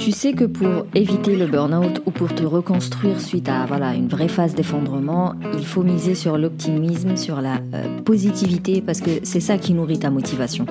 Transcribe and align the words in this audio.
Tu 0.00 0.12
sais 0.12 0.32
que 0.32 0.44
pour 0.44 0.86
éviter 0.94 1.36
le 1.36 1.46
burn-out 1.46 2.00
ou 2.06 2.10
pour 2.10 2.34
te 2.34 2.42
reconstruire 2.42 3.20
suite 3.20 3.50
à 3.50 3.66
voilà, 3.66 3.94
une 3.94 4.08
vraie 4.08 4.28
phase 4.28 4.54
d'effondrement, 4.54 5.34
il 5.52 5.66
faut 5.66 5.82
miser 5.82 6.14
sur 6.14 6.38
l'optimisme, 6.38 7.18
sur 7.18 7.42
la 7.42 7.60
euh, 7.74 8.00
positivité, 8.00 8.80
parce 8.80 9.02
que 9.02 9.10
c'est 9.24 9.40
ça 9.40 9.58
qui 9.58 9.74
nourrit 9.74 9.98
ta 9.98 10.08
motivation. 10.08 10.64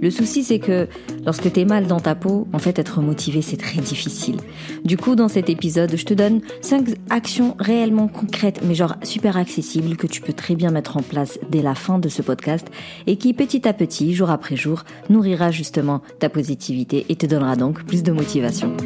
Le 0.00 0.10
souci, 0.10 0.44
c'est 0.44 0.58
que 0.58 0.88
lorsque 1.24 1.50
t'es 1.52 1.64
mal 1.64 1.86
dans 1.86 2.00
ta 2.00 2.14
peau, 2.14 2.46
en 2.52 2.58
fait, 2.58 2.78
être 2.78 3.00
motivé, 3.00 3.42
c'est 3.42 3.56
très 3.56 3.80
difficile. 3.80 4.36
Du 4.84 4.96
coup, 4.96 5.14
dans 5.14 5.28
cet 5.28 5.48
épisode, 5.48 5.96
je 5.96 6.04
te 6.04 6.14
donne 6.14 6.40
5 6.60 6.88
actions 7.10 7.56
réellement 7.58 8.08
concrètes, 8.08 8.60
mais 8.64 8.74
genre 8.74 8.96
super 9.02 9.36
accessibles, 9.36 9.96
que 9.96 10.06
tu 10.06 10.20
peux 10.20 10.32
très 10.32 10.54
bien 10.54 10.70
mettre 10.70 10.96
en 10.96 11.02
place 11.02 11.38
dès 11.50 11.62
la 11.62 11.74
fin 11.74 11.98
de 11.98 12.08
ce 12.08 12.22
podcast 12.22 12.66
et 13.06 13.16
qui, 13.16 13.34
petit 13.34 13.66
à 13.68 13.72
petit, 13.72 14.14
jour 14.14 14.30
après 14.30 14.56
jour, 14.56 14.84
nourrira 15.08 15.50
justement 15.50 16.02
ta 16.18 16.28
positivité 16.28 17.06
et 17.08 17.16
te 17.16 17.26
donnera 17.26 17.56
donc 17.56 17.84
plus 17.84 18.02
de 18.02 18.12
motivation. 18.12 18.76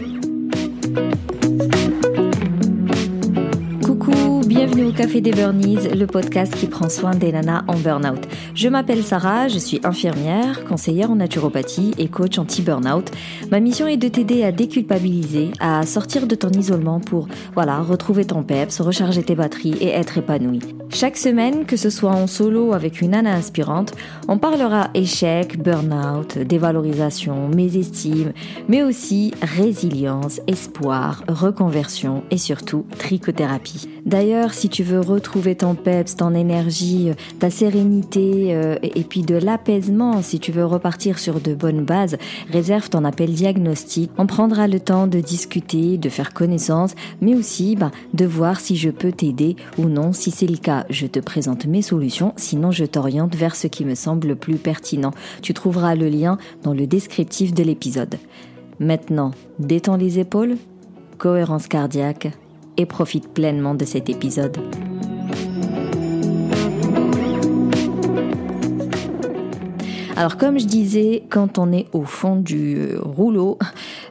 Au 4.78 4.92
Café 4.92 5.20
des 5.20 5.32
Burnies, 5.32 5.88
le 5.94 6.06
podcast 6.06 6.54
qui 6.54 6.66
prend 6.66 6.88
soin 6.88 7.10
des 7.10 7.32
nanas 7.32 7.64
en 7.66 7.76
burn-out. 7.76 8.20
Je 8.54 8.68
m'appelle 8.68 9.02
Sarah, 9.02 9.48
je 9.48 9.58
suis 9.58 9.80
infirmière, 9.84 10.64
conseillère 10.64 11.10
en 11.10 11.16
naturopathie 11.16 11.94
et 11.98 12.08
coach 12.08 12.38
anti-burn-out. 12.38 13.10
Ma 13.50 13.60
mission 13.60 13.86
est 13.86 13.96
de 13.96 14.08
t'aider 14.08 14.44
à 14.44 14.52
déculpabiliser, 14.52 15.50
à 15.60 15.84
sortir 15.84 16.26
de 16.26 16.34
ton 16.34 16.50
isolement 16.50 17.00
pour, 17.00 17.28
voilà, 17.54 17.80
retrouver 17.80 18.24
ton 18.24 18.42
peps, 18.42 18.80
recharger 18.80 19.22
tes 19.22 19.34
batteries 19.34 19.76
et 19.80 19.88
être 19.88 20.16
épanouie. 20.16 20.60
Chaque 20.90 21.18
semaine, 21.18 21.66
que 21.66 21.76
ce 21.76 21.90
soit 21.90 22.12
en 22.12 22.26
solo 22.26 22.72
avec 22.72 23.02
une 23.02 23.10
nana 23.10 23.34
inspirante, 23.34 23.92
on 24.26 24.38
parlera 24.38 24.88
échec, 24.94 25.62
burn-out, 25.62 26.38
dévalorisation, 26.38 27.48
mésestime, 27.48 28.32
mais 28.68 28.82
aussi 28.82 29.34
résilience, 29.42 30.40
espoir, 30.46 31.24
reconversion 31.28 32.22
et 32.30 32.38
surtout 32.38 32.86
trichothérapie. 32.96 33.88
D'ailleurs, 34.06 34.54
si 34.54 34.67
tu 34.68 34.82
veux 34.82 35.00
retrouver 35.00 35.54
ton 35.54 35.74
peps, 35.74 36.16
ton 36.16 36.34
énergie, 36.34 37.10
ta 37.38 37.50
sérénité 37.50 38.54
euh, 38.54 38.76
et 38.82 39.04
puis 39.04 39.22
de 39.22 39.36
l'apaisement, 39.36 40.22
si 40.22 40.38
tu 40.38 40.52
veux 40.52 40.64
repartir 40.64 41.18
sur 41.18 41.40
de 41.40 41.54
bonnes 41.54 41.84
bases, 41.84 42.16
réserve 42.52 42.88
ton 42.88 43.04
appel 43.04 43.32
diagnostic. 43.32 44.10
On 44.18 44.26
prendra 44.26 44.68
le 44.68 44.80
temps 44.80 45.06
de 45.06 45.20
discuter, 45.20 45.98
de 45.98 46.08
faire 46.08 46.32
connaissance, 46.32 46.94
mais 47.20 47.34
aussi 47.34 47.76
bah, 47.76 47.90
de 48.14 48.24
voir 48.24 48.60
si 48.60 48.76
je 48.76 48.90
peux 48.90 49.12
t'aider 49.12 49.56
ou 49.78 49.84
non. 49.88 50.12
Si 50.12 50.30
c'est 50.30 50.46
le 50.46 50.56
cas, 50.56 50.84
je 50.90 51.06
te 51.06 51.20
présente 51.20 51.66
mes 51.66 51.82
solutions, 51.82 52.32
sinon 52.36 52.70
je 52.70 52.84
t'oriente 52.84 53.34
vers 53.34 53.56
ce 53.56 53.66
qui 53.66 53.84
me 53.84 53.94
semble 53.94 54.28
le 54.28 54.36
plus 54.36 54.56
pertinent. 54.56 55.12
Tu 55.42 55.54
trouveras 55.54 55.94
le 55.94 56.08
lien 56.08 56.38
dans 56.62 56.74
le 56.74 56.86
descriptif 56.86 57.54
de 57.54 57.62
l'épisode. 57.62 58.16
Maintenant, 58.80 59.32
détends 59.58 59.96
les 59.96 60.18
épaules, 60.18 60.56
cohérence 61.18 61.66
cardiaque, 61.66 62.30
et 62.78 62.86
profite 62.86 63.28
pleinement 63.28 63.74
de 63.74 63.84
cet 63.84 64.08
épisode. 64.08 64.56
Alors 70.16 70.36
comme 70.36 70.58
je 70.58 70.66
disais, 70.66 71.22
quand 71.28 71.58
on 71.58 71.70
est 71.70 71.86
au 71.92 72.02
fond 72.02 72.34
du 72.34 72.76
euh, 72.76 72.98
rouleau, 73.00 73.56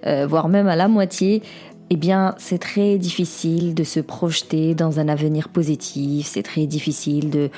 euh, 0.06 0.26
voire 0.26 0.48
même 0.48 0.68
à 0.68 0.78
la 0.78 0.88
moitié, 0.88 1.42
eh 1.90 1.96
bien, 1.96 2.36
c'est 2.38 2.60
très 2.60 2.98
difficile 2.98 3.74
de 3.74 3.84
se 3.84 4.00
projeter 4.00 4.76
dans 4.76 5.00
un 5.00 5.08
avenir 5.08 5.50
positif. 5.50 6.28
C'est 6.28 6.44
très 6.44 6.66
difficile 6.66 7.30
de 7.30 7.50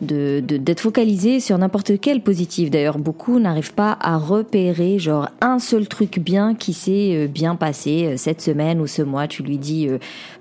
d'être 0.00 0.80
focalisé 0.80 1.40
sur 1.40 1.58
n'importe 1.58 2.00
quel 2.00 2.20
positif. 2.20 2.70
D'ailleurs, 2.70 2.98
beaucoup 2.98 3.38
n'arrivent 3.38 3.74
pas 3.74 3.96
à 4.00 4.16
repérer 4.16 4.98
genre 4.98 5.28
un 5.40 5.58
seul 5.58 5.88
truc 5.88 6.18
bien 6.18 6.54
qui 6.54 6.72
s'est 6.72 7.14
euh, 7.14 7.26
bien 7.26 7.56
passé 7.56 8.06
euh, 8.06 8.16
cette 8.16 8.40
semaine 8.40 8.80
ou 8.80 8.86
ce 8.86 9.02
mois. 9.02 9.28
Tu 9.28 9.42
lui 9.42 9.58
dis 9.58 9.88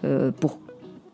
euh, 0.05 0.31
pour 0.39 0.59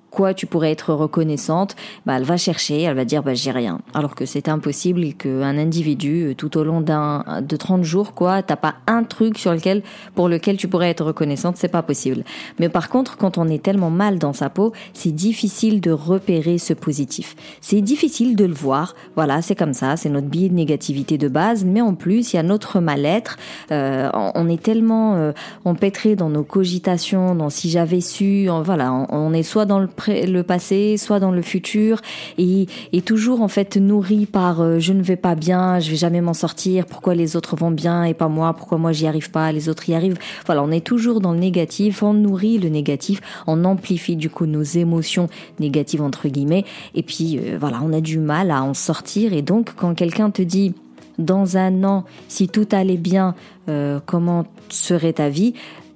quoi 0.10 0.34
tu 0.34 0.46
pourrais 0.46 0.72
être 0.72 0.94
reconnaissante, 0.94 1.76
bah, 2.06 2.16
elle 2.18 2.24
va 2.24 2.38
chercher, 2.38 2.82
elle 2.82 2.96
va 2.96 3.06
dire 3.06 3.24
bah, 3.24 3.34
j'ai 3.34 3.52
rien. 3.52 3.80
Alors 3.94 4.16
que 4.16 4.26
c'est 4.26 4.50
impossible 4.50 5.14
qu'un 5.14 5.58
individu, 5.58 6.30
euh, 6.30 6.36
tout 6.36 6.58
au 6.58 6.64
long 6.64 6.82
d'un, 6.82 7.24
de 7.42 7.56
30 7.56 7.84
jours, 7.84 8.14
quoi, 8.14 8.44
t'as 8.44 8.56
pas 8.56 8.76
un 8.88 9.04
truc 9.04 9.38
sur 9.38 9.54
lequel, 9.54 9.84
pour 10.16 10.30
lequel 10.30 10.58
tu 10.58 10.68
pourrais 10.68 10.90
être 10.90 11.06
reconnaissante, 11.06 11.58
c'est 11.58 11.68
pas 11.68 11.84
possible. 11.84 12.24
Mais 12.60 12.70
par 12.70 12.90
contre, 12.90 13.18
quand 13.18 13.38
on 13.38 13.48
est 13.48 13.64
tellement 13.64 13.90
mal 13.90 14.20
dans 14.20 14.34
sa 14.34 14.50
peau, 14.50 14.74
c'est 14.94 15.12
difficile 15.12 15.82
de 15.82 15.92
repérer 15.92 16.58
ce 16.58 16.74
positif. 16.74 17.36
C'est 17.62 17.82
difficile 17.82 18.36
de 18.36 18.46
le 18.46 18.54
voir. 18.54 18.96
Voilà, 19.16 19.42
c'est 19.42 19.56
comme 19.56 19.74
ça, 19.74 19.98
c'est 19.98 20.10
notre 20.10 20.28
biais 20.28 20.50
de 20.50 20.56
négativité 20.56 21.18
de 21.18 21.28
base, 21.28 21.66
mais 21.66 21.82
en 21.82 21.96
plus, 21.96 22.34
il 22.34 22.36
y 22.38 22.40
a 22.40 22.44
notre 22.44 22.80
mal-être. 22.80 23.38
Euh, 23.72 24.10
on 24.14 24.50
est 24.50 24.62
tellement 24.62 25.16
euh, 25.16 25.32
empêtré 25.66 26.16
dans 26.16 26.30
nos 26.30 26.44
cogitations, 26.44 27.36
dans 27.36 27.50
si 27.50 27.70
j'avais 27.70 28.02
su, 28.02 28.48
voilà, 28.64 28.94
on, 28.94 29.08
on 29.12 29.34
est 29.34 29.44
soit 29.44 29.66
dans 29.66 29.80
le 29.80 29.88
le 30.08 30.42
passé, 30.42 30.98
soit 30.98 31.20
dans 31.20 31.32
le 31.32 31.42
futur, 31.42 32.02
et, 32.38 32.68
toujours 33.06 33.42
en 33.42 33.48
fait 33.48 33.78
nourri 33.78 34.28
par 34.28 34.62
euh, 34.62 34.78
je 34.78 34.94
ne 34.94 35.02
vais 35.02 35.16
pas 35.16 35.34
bien, 35.34 35.80
je 35.80 35.90
vais 35.90 35.96
jamais 35.96 36.22
m'en 36.22 36.34
sortir, 36.34 36.86
pourquoi 36.86 37.16
les 37.16 37.36
autres 37.36 37.56
vont 37.56 37.72
bien 37.72 38.04
et 38.04 38.14
pas 38.14 38.28
moi, 38.28 38.54
pourquoi 38.54 38.78
moi 38.78 38.92
j'y 38.92 39.08
arrive 39.08 39.32
pas, 39.32 39.52
les 39.52 39.68
autres 39.68 39.90
y 39.90 39.96
arrivent. 39.96 40.20
Voilà, 40.46 40.64
on 40.64 40.70
est 40.70 40.86
toujours 40.86 41.22
dans 41.22 41.32
le 41.32 41.40
négatif, 41.40 42.04
on 42.04 42.14
nourrit 42.14 42.60
le 42.60 42.70
négatif, 42.70 43.22
on 43.48 43.66
amplifie 43.66 44.16
du 44.16 44.30
coup 44.30 44.46
nos 44.46 44.62
émotions 44.62 45.28
négatives 45.60 46.02
entre 46.02 46.28
guillemets, 46.28 46.66
et 46.94 47.04
puis 47.04 47.40
euh, 47.40 47.58
voilà, 47.60 47.80
on 47.84 47.94
a 47.94 48.02
du 48.02 48.20
mal 48.20 48.52
à 48.52 48.64
en 48.64 48.74
sortir, 48.74 49.34
et 49.34 49.42
donc 49.42 49.74
quand 49.76 49.96
quelqu'un 49.96 50.30
te 50.30 50.42
dit 50.42 50.74
dans 51.20 51.58
un 51.58 51.84
an, 51.84 52.06
si 52.28 52.48
tout 52.48 52.68
allait 52.72 52.98
bien, 52.98 53.36
euh, 53.68 54.00
comment 54.06 54.46
serait 54.70 55.14
ta 55.14 55.30
vie 55.30 55.54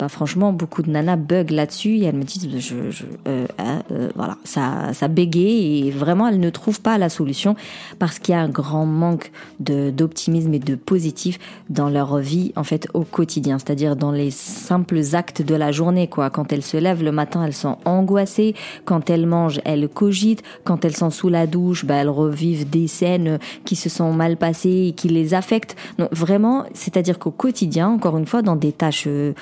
franchement, 0.09 0.53
beaucoup 0.53 0.81
de 0.81 0.89
nanas 0.89 1.15
bug 1.15 1.51
là-dessus 1.51 1.97
et 1.97 2.03
elles 2.03 2.15
me 2.15 2.23
disent, 2.23 2.47
je, 2.57 2.89
je 2.89 3.03
euh, 3.27 3.45
hein, 3.59 3.83
euh, 3.91 4.09
voilà, 4.15 4.37
ça, 4.43 4.93
ça 4.93 5.07
bégaye 5.07 5.87
et 5.87 5.91
vraiment 5.91 6.27
elles 6.27 6.39
ne 6.39 6.49
trouvent 6.49 6.81
pas 6.81 6.97
la 6.97 7.09
solution 7.09 7.55
parce 7.99 8.19
qu'il 8.19 8.33
y 8.33 8.37
a 8.37 8.41
un 8.41 8.49
grand 8.49 8.85
manque 8.85 9.31
de 9.59 9.89
d'optimisme 9.89 10.53
et 10.53 10.59
de 10.59 10.75
positif 10.75 11.39
dans 11.69 11.89
leur 11.89 12.17
vie 12.17 12.51
en 12.55 12.63
fait 12.63 12.87
au 12.93 13.03
quotidien, 13.03 13.59
c'est-à-dire 13.59 13.95
dans 13.95 14.11
les 14.11 14.31
simples 14.31 14.99
actes 15.13 15.41
de 15.41 15.55
la 15.55 15.71
journée 15.71 16.07
quoi. 16.07 16.29
Quand 16.29 16.51
elles 16.51 16.63
se 16.63 16.77
lèvent 16.77 17.03
le 17.03 17.11
matin, 17.11 17.43
elles 17.45 17.53
sont 17.53 17.77
angoissées. 17.85 18.55
Quand 18.85 19.09
elles 19.09 19.25
mangent, 19.25 19.61
elles 19.65 19.87
cogitent. 19.87 20.43
Quand 20.63 20.85
elles 20.85 20.95
sont 20.95 21.09
sous 21.09 21.29
la 21.29 21.47
douche, 21.47 21.85
bah, 21.85 21.95
elles 21.95 22.09
revivent 22.09 22.69
des 22.69 22.87
scènes 22.87 23.39
qui 23.65 23.75
se 23.75 23.89
sont 23.89 24.13
mal 24.13 24.37
passées 24.37 24.87
et 24.89 24.91
qui 24.93 25.07
les 25.07 25.33
affectent. 25.33 25.75
Vraiment, 26.11 26.65
c'est-à-dire 26.73 27.19
qu'au 27.19 27.31
quotidien, 27.31 27.89
encore 27.89 28.17
une 28.17 28.25
fois, 28.25 28.41
dans 28.41 28.55
des 28.55 28.71
tâches 28.71 29.05
euh, 29.07 29.33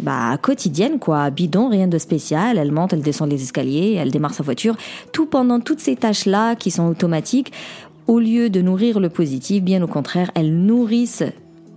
bah, 0.00 0.36
quotidienne, 0.40 0.98
quoi, 0.98 1.30
bidon, 1.30 1.68
rien 1.68 1.88
de 1.88 1.98
spécial. 1.98 2.58
Elle 2.58 2.72
monte, 2.72 2.92
elle 2.92 3.02
descend 3.02 3.30
les 3.30 3.42
escaliers, 3.42 3.94
elle 3.98 4.10
démarre 4.10 4.34
sa 4.34 4.42
voiture. 4.42 4.76
Tout 5.12 5.26
pendant 5.26 5.60
toutes 5.60 5.80
ces 5.80 5.96
tâches-là 5.96 6.56
qui 6.56 6.70
sont 6.70 6.86
automatiques, 6.86 7.52
au 8.06 8.18
lieu 8.18 8.48
de 8.50 8.62
nourrir 8.62 9.00
le 9.00 9.10
positif, 9.10 9.62
bien 9.62 9.82
au 9.82 9.86
contraire, 9.86 10.30
elles 10.34 10.56
nourrissent 10.56 11.24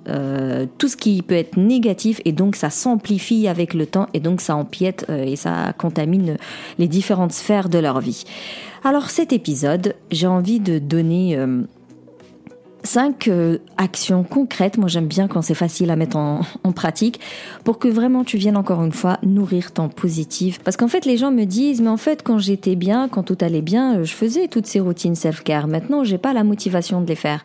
euh, 0.08 0.66
tout 0.80 0.88
ce 0.88 0.98
qui 0.98 1.22
peut 1.22 1.36
être 1.36 1.58
négatif 1.58 2.22
et 2.26 2.32
donc 2.32 2.56
ça 2.56 2.72
s'amplifie 2.72 3.48
avec 3.48 3.76
le 3.76 3.86
temps 3.86 4.08
et 4.16 4.20
donc 4.20 4.42
ça 4.42 4.56
empiète 4.56 5.06
euh, 5.12 5.24
et 5.24 5.36
ça 5.36 5.74
contamine 5.78 6.38
les 6.80 6.88
différentes 6.88 7.34
sphères 7.34 7.70
de 7.70 7.78
leur 7.78 8.00
vie. 8.00 8.24
Alors 8.84 9.12
cet 9.12 9.32
épisode, 9.32 9.94
j'ai 10.10 10.26
envie 10.26 10.60
de 10.60 10.80
donner 10.80 11.38
euh, 11.38 11.62
cinq 12.84 13.28
euh, 13.28 13.58
actions 13.78 14.24
concrètes, 14.24 14.78
moi 14.78 14.88
j'aime 14.88 15.08
bien 15.08 15.28
quand 15.28 15.42
c'est 15.42 15.54
facile 15.56 15.92
à 15.92 15.96
mettre 15.96 16.18
en, 16.64 16.72
pratique, 16.72 17.20
pour 17.64 17.80
que 17.80 17.88
vraiment 17.88 18.24
tu 18.24 18.38
viennes 18.38 18.58
encore 18.58 18.84
une 18.84 18.92
fois 18.92 19.18
nourrir 19.24 19.72
ton 19.72 19.90
positif. 19.90 20.60
Parce 20.60 20.78
qu'en 20.78 20.88
fait 20.88 21.06
les 21.06 21.18
gens 21.18 21.32
me 21.32 21.46
disent, 21.46 21.82
mais 21.82 21.90
en 21.90 21.98
fait 21.98 22.24
quand 22.24 22.38
j'étais 22.38 22.76
bien, 22.76 23.08
quand 23.08 23.24
tout 23.24 23.38
allait 23.42 23.62
bien, 23.62 23.98
euh, 23.98 24.04
je 24.04 24.14
faisais 24.14 24.48
toutes 24.48 24.68
ces 24.68 24.80
routines 24.80 25.16
self-care. 25.16 25.68
Maintenant 25.68 26.04
j'ai 26.04 26.18
pas 26.18 26.34
la 26.34 26.44
motivation 26.44 27.02
de 27.02 27.08
les 27.08 27.16
faire. 27.16 27.44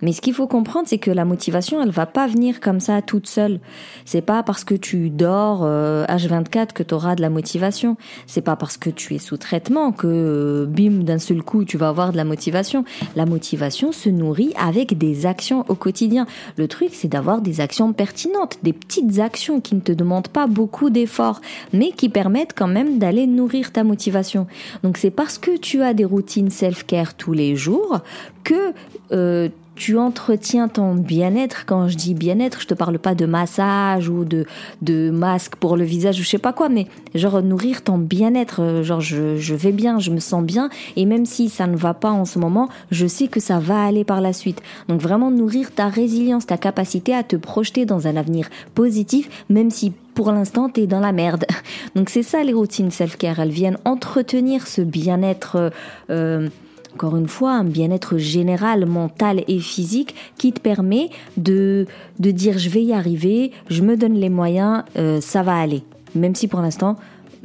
Mais 0.00 0.12
ce 0.12 0.20
qu'il 0.20 0.34
faut 0.34 0.46
comprendre, 0.46 0.86
c'est 0.88 0.98
que 0.98 1.10
la 1.10 1.24
motivation, 1.24 1.82
elle 1.82 1.90
va 1.90 2.06
pas 2.06 2.26
venir 2.26 2.60
comme 2.60 2.80
ça 2.80 3.02
toute 3.02 3.26
seule. 3.26 3.60
C'est 4.04 4.22
pas 4.22 4.42
parce 4.42 4.64
que 4.64 4.74
tu 4.74 5.10
dors 5.10 5.64
H24 5.64 6.58
euh, 6.58 6.64
que 6.74 6.82
tu 6.82 6.94
auras 6.94 7.14
de 7.14 7.20
la 7.22 7.30
motivation. 7.30 7.96
C'est 8.26 8.42
pas 8.42 8.56
parce 8.56 8.76
que 8.76 8.90
tu 8.90 9.14
es 9.14 9.18
sous 9.18 9.36
traitement 9.36 9.92
que 9.92 10.66
bim 10.70 11.02
d'un 11.02 11.18
seul 11.18 11.42
coup 11.42 11.64
tu 11.64 11.76
vas 11.76 11.88
avoir 11.88 12.12
de 12.12 12.16
la 12.16 12.24
motivation. 12.24 12.84
La 13.16 13.26
motivation 13.26 13.92
se 13.92 14.08
nourrit 14.08 14.52
avec 14.56 14.77
des 14.86 15.26
actions 15.26 15.64
au 15.68 15.74
quotidien. 15.74 16.26
Le 16.56 16.68
truc, 16.68 16.90
c'est 16.92 17.08
d'avoir 17.08 17.40
des 17.40 17.60
actions 17.60 17.92
pertinentes, 17.92 18.58
des 18.62 18.72
petites 18.72 19.18
actions 19.18 19.60
qui 19.60 19.74
ne 19.74 19.80
te 19.80 19.92
demandent 19.92 20.28
pas 20.28 20.46
beaucoup 20.46 20.90
d'efforts, 20.90 21.40
mais 21.72 21.90
qui 21.90 22.08
permettent 22.08 22.54
quand 22.56 22.68
même 22.68 22.98
d'aller 22.98 23.26
nourrir 23.26 23.72
ta 23.72 23.84
motivation. 23.84 24.46
Donc 24.82 24.96
c'est 24.96 25.10
parce 25.10 25.38
que 25.38 25.56
tu 25.56 25.82
as 25.82 25.94
des 25.94 26.04
routines 26.04 26.50
self-care 26.50 27.14
tous 27.14 27.32
les 27.32 27.56
jours 27.56 28.00
que 28.44 28.72
euh, 29.12 29.48
tu 29.78 29.96
entretiens 29.96 30.66
ton 30.66 30.94
bien-être. 30.94 31.64
Quand 31.64 31.86
je 31.86 31.96
dis 31.96 32.14
bien-être, 32.14 32.60
je 32.60 32.66
te 32.66 32.74
parle 32.74 32.98
pas 32.98 33.14
de 33.14 33.26
massage 33.26 34.08
ou 34.08 34.24
de, 34.24 34.44
de 34.82 35.10
masque 35.10 35.54
pour 35.54 35.76
le 35.76 35.84
visage 35.84 36.18
ou 36.18 36.24
je 36.24 36.28
sais 36.28 36.38
pas 36.38 36.52
quoi, 36.52 36.68
mais 36.68 36.88
genre 37.14 37.40
nourrir 37.42 37.82
ton 37.82 37.96
bien-être. 37.96 38.60
Euh, 38.60 38.82
genre 38.82 39.00
je, 39.00 39.36
je 39.36 39.54
vais 39.54 39.70
bien, 39.70 40.00
je 40.00 40.10
me 40.10 40.18
sens 40.18 40.42
bien 40.42 40.68
et 40.96 41.06
même 41.06 41.24
si 41.24 41.48
ça 41.48 41.68
ne 41.68 41.76
va 41.76 41.94
pas 41.94 42.10
en 42.10 42.24
ce 42.24 42.40
moment, 42.40 42.68
je 42.90 43.06
sais 43.06 43.28
que 43.28 43.38
ça 43.38 43.60
va 43.60 43.84
aller 43.84 44.02
par 44.02 44.20
la 44.20 44.32
suite. 44.32 44.60
Donc 44.88 45.00
vraiment 45.00 45.30
nourrir 45.30 45.72
ta 45.72 45.88
résilience, 45.88 46.46
ta 46.46 46.56
capacité 46.58 47.14
à 47.14 47.22
te 47.22 47.36
projeter 47.36 47.86
dans 47.86 48.08
un 48.08 48.16
avenir 48.16 48.48
positif, 48.74 49.44
même 49.48 49.70
si 49.70 49.92
pour 50.14 50.32
l'instant, 50.32 50.68
tu 50.68 50.80
es 50.80 50.86
dans 50.88 50.98
la 50.98 51.12
merde. 51.12 51.44
Donc 51.94 52.10
c'est 52.10 52.24
ça 52.24 52.42
les 52.42 52.52
routines 52.52 52.90
self-care. 52.90 53.38
Elles 53.38 53.50
viennent 53.50 53.78
entretenir 53.84 54.66
ce 54.66 54.82
bien-être. 54.82 55.70
Euh, 56.10 56.48
encore 56.98 57.16
une 57.16 57.28
fois, 57.28 57.52
un 57.52 57.62
bien-être 57.62 58.18
général, 58.18 58.84
mental 58.84 59.44
et 59.46 59.60
physique 59.60 60.16
qui 60.36 60.52
te 60.52 60.58
permet 60.58 61.10
de, 61.36 61.86
de 62.18 62.32
dire 62.32 62.58
je 62.58 62.68
vais 62.68 62.82
y 62.82 62.92
arriver, 62.92 63.52
je 63.70 63.82
me 63.82 63.96
donne 63.96 64.14
les 64.14 64.30
moyens, 64.30 64.82
euh, 64.96 65.20
ça 65.20 65.44
va 65.44 65.56
aller. 65.56 65.84
Même 66.16 66.34
si 66.34 66.48
pour 66.48 66.60
l'instant, 66.60 66.96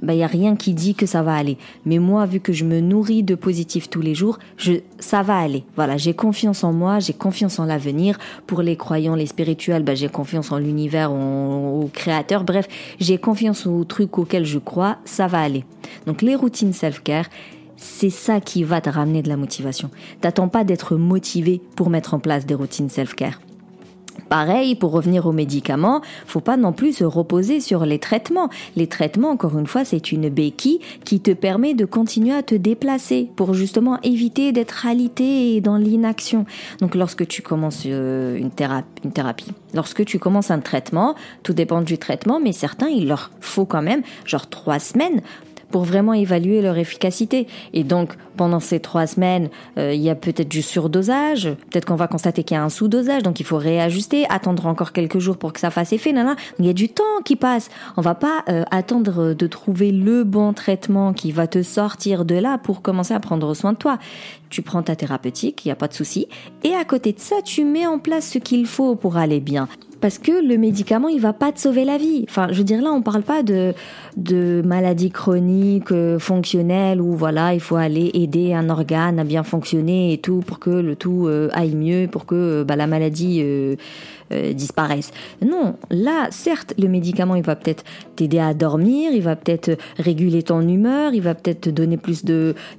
il 0.01 0.07
bah, 0.07 0.15
n'y 0.15 0.23
a 0.23 0.27
rien 0.27 0.55
qui 0.55 0.73
dit 0.73 0.95
que 0.95 1.05
ça 1.05 1.21
va 1.21 1.35
aller. 1.35 1.59
Mais 1.85 2.00
moi, 2.00 2.25
vu 2.25 2.39
que 2.39 2.51
je 2.51 2.65
me 2.65 2.79
nourris 2.79 3.21
de 3.21 3.35
positif 3.35 3.91
tous 3.91 4.01
les 4.01 4.15
jours, 4.15 4.39
je, 4.57 4.73
ça 4.97 5.21
va 5.21 5.38
aller. 5.38 5.65
Voilà, 5.75 5.97
j'ai 5.97 6.15
confiance 6.15 6.63
en 6.63 6.73
moi, 6.73 6.97
j'ai 6.97 7.13
confiance 7.13 7.59
en 7.59 7.65
l'avenir. 7.65 8.17
Pour 8.47 8.63
les 8.63 8.75
croyants, 8.75 9.13
les 9.13 9.27
spirituels, 9.27 9.83
bah, 9.83 9.94
j'ai 9.94 10.09
confiance 10.09 10.51
en 10.51 10.57
l'univers, 10.57 11.11
au 11.13 11.91
créateur. 11.94 12.44
Bref, 12.44 12.67
j'ai 13.00 13.19
confiance 13.19 13.67
au 13.67 13.83
truc 13.83 14.17
auquel 14.17 14.45
je 14.45 14.57
crois, 14.57 14.97
ça 15.05 15.27
va 15.27 15.41
aller. 15.41 15.63
Donc 16.07 16.23
les 16.23 16.33
routines 16.33 16.73
self-care, 16.73 17.27
c'est 17.83 18.09
ça 18.09 18.39
qui 18.39 18.63
va 18.63 18.81
te 18.81 18.89
ramener 18.89 19.21
de 19.21 19.30
la 19.30 19.38
motivation. 19.38 19.89
T'attends 20.21 20.47
pas 20.47 20.63
d'être 20.63 20.95
motivé 20.95 21.62
pour 21.75 21.89
mettre 21.89 22.13
en 22.13 22.19
place 22.19 22.45
des 22.45 22.56
routines 22.56 22.89
self-care. 22.89 23.39
Pareil, 24.30 24.75
pour 24.75 24.91
revenir 24.91 25.25
aux 25.25 25.31
médicaments, 25.31 26.01
faut 26.25 26.39
pas 26.39 26.57
non 26.57 26.71
plus 26.71 26.94
se 26.94 27.03
reposer 27.03 27.59
sur 27.59 27.85
les 27.85 28.00
traitements. 28.00 28.50
Les 28.75 28.88
traitements, 28.88 29.30
encore 29.30 29.57
une 29.57 29.68
fois, 29.68 29.85
c'est 29.85 30.12
une 30.12 30.30
béquille 30.30 30.80
qui 31.03 31.19
te 31.19 31.31
permet 31.31 31.74
de 31.74 31.85
continuer 31.85 32.33
à 32.33 32.41
te 32.41 32.56
déplacer 32.56 33.30
pour 33.35 33.53
justement 33.53 34.00
éviter 34.01 34.51
d'être 34.51 34.86
alité 34.86 35.56
et 35.56 35.62
dans 35.62 35.77
l'inaction. 35.77 36.45
Donc, 36.79 36.95
lorsque 36.95 37.27
tu 37.27 37.41
commences 37.41 37.83
euh, 37.86 38.38
une, 38.38 38.51
thérapie, 38.51 39.01
une 39.03 39.12
thérapie, 39.12 39.51
lorsque 39.74 40.06
tu 40.06 40.19
commences 40.19 40.51
un 40.51 40.59
traitement, 40.59 41.15
tout 41.44 41.53
dépend 41.53 41.81
du 41.81 41.97
traitement, 41.97 42.39
mais 42.39 42.53
certains, 42.53 42.89
il 42.89 43.07
leur 43.07 43.31
faut 43.41 43.65
quand 43.65 43.81
même 43.81 44.03
genre 44.25 44.47
trois 44.47 44.79
semaines 44.79 45.21
pour 45.73 45.85
vraiment 45.85 46.13
évaluer 46.13 46.61
leur 46.61 46.77
efficacité. 46.77 47.47
Et 47.73 47.83
donc, 47.83 48.13
pendant 48.37 48.59
ces 48.59 48.79
trois 48.79 49.07
semaines, 49.07 49.49
euh, 49.79 49.91
il 49.91 50.01
y 50.01 50.09
a 50.11 50.13
peut-être 50.13 50.47
du 50.47 50.61
surdosage, 50.61 51.49
peut-être 51.71 51.85
qu'on 51.85 51.95
va 51.95 52.07
constater 52.07 52.43
qu'il 52.43 52.53
y 52.55 52.59
a 52.59 52.63
un 52.63 52.69
sous-dosage, 52.69 53.23
donc 53.23 53.39
il 53.39 53.43
faut 53.43 53.57
réajuster, 53.57 54.27
attendre 54.29 54.67
encore 54.67 54.91
quelques 54.91 55.17
jours 55.17 55.35
pour 55.35 55.51
que 55.51 55.59
ça 55.59 55.71
fasse 55.71 55.91
effet. 55.91 56.13
Nan, 56.13 56.35
Il 56.59 56.67
y 56.67 56.69
a 56.69 56.73
du 56.73 56.89
temps 56.89 57.03
qui 57.25 57.35
passe. 57.35 57.71
On 57.97 58.01
va 58.01 58.13
pas 58.13 58.43
euh, 58.49 58.63
attendre 58.69 59.33
de 59.33 59.47
trouver 59.47 59.91
le 59.91 60.23
bon 60.23 60.53
traitement 60.53 61.11
qui 61.11 61.31
va 61.31 61.47
te 61.47 61.63
sortir 61.63 62.23
de 62.23 62.35
là 62.35 62.59
pour 62.59 62.83
commencer 62.83 63.15
à 63.15 63.19
prendre 63.19 63.51
soin 63.55 63.73
de 63.73 63.77
toi. 63.77 63.97
Tu 64.51 64.61
prends 64.61 64.83
ta 64.83 64.95
thérapeutique, 64.95 65.65
il 65.65 65.69
n'y 65.69 65.71
a 65.71 65.75
pas 65.75 65.87
de 65.87 65.95
souci. 65.95 66.27
Et 66.63 66.75
à 66.75 66.85
côté 66.85 67.13
de 67.13 67.19
ça, 67.19 67.37
tu 67.43 67.65
mets 67.65 67.87
en 67.87 67.97
place 67.97 68.29
ce 68.29 68.37
qu'il 68.37 68.67
faut 68.67 68.95
pour 68.95 69.17
aller 69.17 69.39
bien 69.39 69.67
parce 70.03 70.19
que 70.19 70.45
le 70.45 70.57
médicament 70.57 71.07
il 71.07 71.21
va 71.21 71.31
pas 71.31 71.53
te 71.53 71.61
sauver 71.61 71.85
la 71.85 71.97
vie. 71.97 72.25
Enfin, 72.27 72.47
je 72.51 72.57
veux 72.57 72.65
dire 72.65 72.81
là, 72.81 72.91
on 72.91 73.01
parle 73.01 73.21
pas 73.23 73.41
de 73.41 73.73
de 74.17 74.61
maladie 74.65 75.11
chronique 75.11 75.94
euh, 75.94 76.19
fonctionnelle 76.19 77.00
où 77.00 77.15
voilà, 77.15 77.53
il 77.53 77.61
faut 77.61 77.77
aller 77.77 78.11
aider 78.13 78.53
un 78.53 78.69
organe 78.69 79.17
à 79.17 79.23
bien 79.23 79.44
fonctionner 79.44 80.11
et 80.11 80.17
tout 80.17 80.41
pour 80.45 80.59
que 80.59 80.71
le 80.71 80.97
tout 80.97 81.27
euh, 81.27 81.47
aille 81.53 81.75
mieux, 81.75 82.09
pour 82.11 82.25
que 82.25 82.35
euh, 82.35 82.63
bah, 82.65 82.75
la 82.75 82.85
maladie 82.85 83.41
euh, 84.33 84.53
disparaissent. 84.53 85.12
Non, 85.41 85.75
là, 85.89 86.27
certes, 86.31 86.74
le 86.77 86.88
médicament, 86.88 87.35
il 87.35 87.44
va 87.44 87.56
peut-être 87.56 87.83
t'aider 88.15 88.39
à 88.39 88.53
dormir, 88.53 89.12
il 89.13 89.21
va 89.21 89.35
peut-être 89.35 89.77
réguler 89.97 90.44
ton 90.44 90.62
humeur, 90.62 91.13
il 91.13 91.21
va 91.21 91.35
peut-être 91.35 91.62
te 91.62 91.69
donner 91.69 91.97
plus 91.97 92.24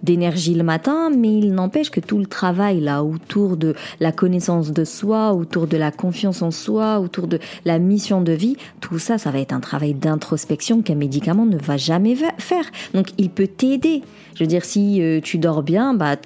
d'énergie 0.02 0.54
le 0.54 0.62
matin, 0.62 1.10
mais 1.10 1.38
il 1.38 1.54
n'empêche 1.54 1.90
que 1.90 2.00
tout 2.00 2.18
le 2.18 2.26
travail 2.26 2.80
là 2.80 3.02
autour 3.04 3.56
de 3.56 3.74
la 4.00 4.12
connaissance 4.12 4.72
de 4.72 4.84
soi, 4.84 5.32
autour 5.32 5.66
de 5.66 5.76
la 5.76 5.90
confiance 5.90 6.42
en 6.42 6.50
soi, 6.50 7.00
autour 7.00 7.26
de 7.26 7.38
la 7.64 7.78
mission 7.78 8.20
de 8.20 8.32
vie, 8.32 8.56
tout 8.80 8.98
ça, 8.98 9.18
ça 9.18 9.30
va 9.30 9.38
être 9.38 9.52
un 9.52 9.60
travail 9.60 9.94
d'introspection 9.94 10.82
qu'un 10.82 10.94
médicament 10.94 11.46
ne 11.46 11.58
va 11.58 11.76
jamais 11.76 12.16
faire. 12.38 12.64
Donc, 12.92 13.08
il 13.18 13.30
peut 13.30 13.46
t'aider. 13.46 14.02
Je 14.34 14.42
veux 14.42 14.48
dire, 14.48 14.64
si 14.64 15.00
euh, 15.00 15.20
tu 15.22 15.38
dors 15.38 15.62
bien, 15.62 15.94
bah 15.94 16.16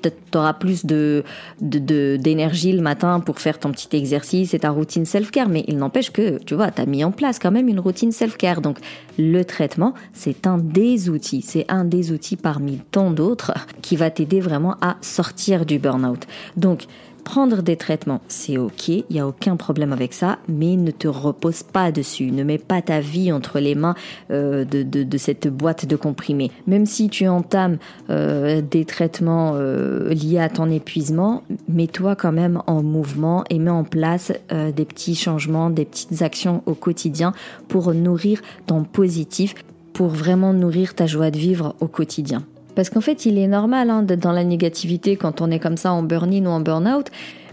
peut-être 0.00 0.18
tu 0.30 0.38
auras 0.38 0.54
plus 0.54 0.86
de, 0.86 1.24
d'énergie 1.60 2.72
le 2.72 2.82
matin 2.82 3.20
pour 3.20 3.38
faire 3.38 3.58
ton 3.58 3.70
petit 3.72 3.96
exercice 3.96 4.54
et 4.54 4.58
ta 4.60 4.70
routine 4.70 5.04
self-care, 5.04 5.48
mais 5.48 5.64
il 5.68 5.76
n'empêche 5.76 6.10
que, 6.10 6.38
tu 6.44 6.54
vois, 6.54 6.70
tu 6.70 6.82
as 6.82 6.86
mis 6.86 7.04
en 7.04 7.12
place 7.12 7.38
quand 7.38 7.50
même 7.50 7.68
une 7.68 7.80
routine 7.80 8.12
self-care. 8.12 8.60
Donc, 8.60 8.78
le 9.18 9.42
traitement, 9.44 9.94
c'est 10.12 10.46
un 10.46 10.58
des 10.58 11.10
outils, 11.10 11.42
c'est 11.42 11.66
un 11.68 11.84
des 11.84 12.12
outils 12.12 12.36
parmi 12.36 12.80
tant 12.90 13.10
d'autres 13.10 13.52
qui 13.82 13.96
va 13.96 14.10
t'aider 14.10 14.40
vraiment 14.40 14.76
à 14.80 14.96
sortir 15.00 15.66
du 15.66 15.78
burn-out. 15.78 16.26
Donc, 16.56 16.86
Prendre 17.24 17.62
des 17.62 17.76
traitements, 17.76 18.20
c'est 18.28 18.58
ok, 18.58 18.88
il 18.88 19.04
n'y 19.10 19.20
a 19.20 19.26
aucun 19.26 19.56
problème 19.56 19.92
avec 19.92 20.12
ça, 20.12 20.38
mais 20.48 20.76
ne 20.76 20.90
te 20.90 21.06
repose 21.06 21.62
pas 21.62 21.92
dessus, 21.92 22.30
ne 22.30 22.42
mets 22.42 22.58
pas 22.58 22.82
ta 22.82 23.00
vie 23.00 23.30
entre 23.30 23.60
les 23.60 23.74
mains 23.74 23.94
euh, 24.30 24.64
de, 24.64 25.18
cette 25.18 25.48
boîte 25.48 25.86
de 25.86 25.96
comprimés. 25.96 26.50
Même 26.66 26.86
si 26.86 27.08
tu 27.08 27.28
entames 27.28 27.78
euh, 28.08 28.62
des 28.62 28.84
traitements 28.84 29.52
euh, 29.54 30.12
liés 30.12 30.38
à 30.38 30.48
ton 30.48 30.70
épuisement, 30.70 31.42
mets-toi 31.68 32.16
quand 32.16 32.32
même 32.32 32.62
en 32.66 32.82
mouvement 32.82 33.44
et 33.50 33.58
mets 33.58 33.70
en 33.70 33.84
place 33.84 34.32
des 34.50 34.84
petits 34.84 35.14
changements, 35.14 35.70
des 35.70 35.84
petites 35.84 36.22
actions 36.22 36.62
au 36.66 36.74
quotidien 36.74 37.32
pour 37.68 37.92
nourrir 37.94 38.40
ton 38.66 38.84
positif, 38.84 39.54
pour 39.92 40.08
vraiment 40.08 40.52
nourrir 40.52 40.94
ta 40.94 41.06
joie 41.06 41.30
de 41.30 41.38
vivre 41.38 41.74
au 41.80 41.86
quotidien. 41.86 42.44
Parce 42.74 42.90
qu'en 42.90 43.00
fait, 43.00 43.26
il 43.26 43.38
est 43.38 43.46
normal 43.46 43.90
hein, 43.90 44.02
d'être 44.02 44.20
dans 44.20 44.32
la 44.32 44.44
négativité 44.44 45.16
quand 45.16 45.40
on 45.40 45.50
est 45.50 45.58
comme 45.58 45.76
ça 45.76 45.92
en 45.92 46.02
burn-in 46.02 46.46
ou 46.46 46.50
en 46.50 46.60
burn-out. 46.60 47.10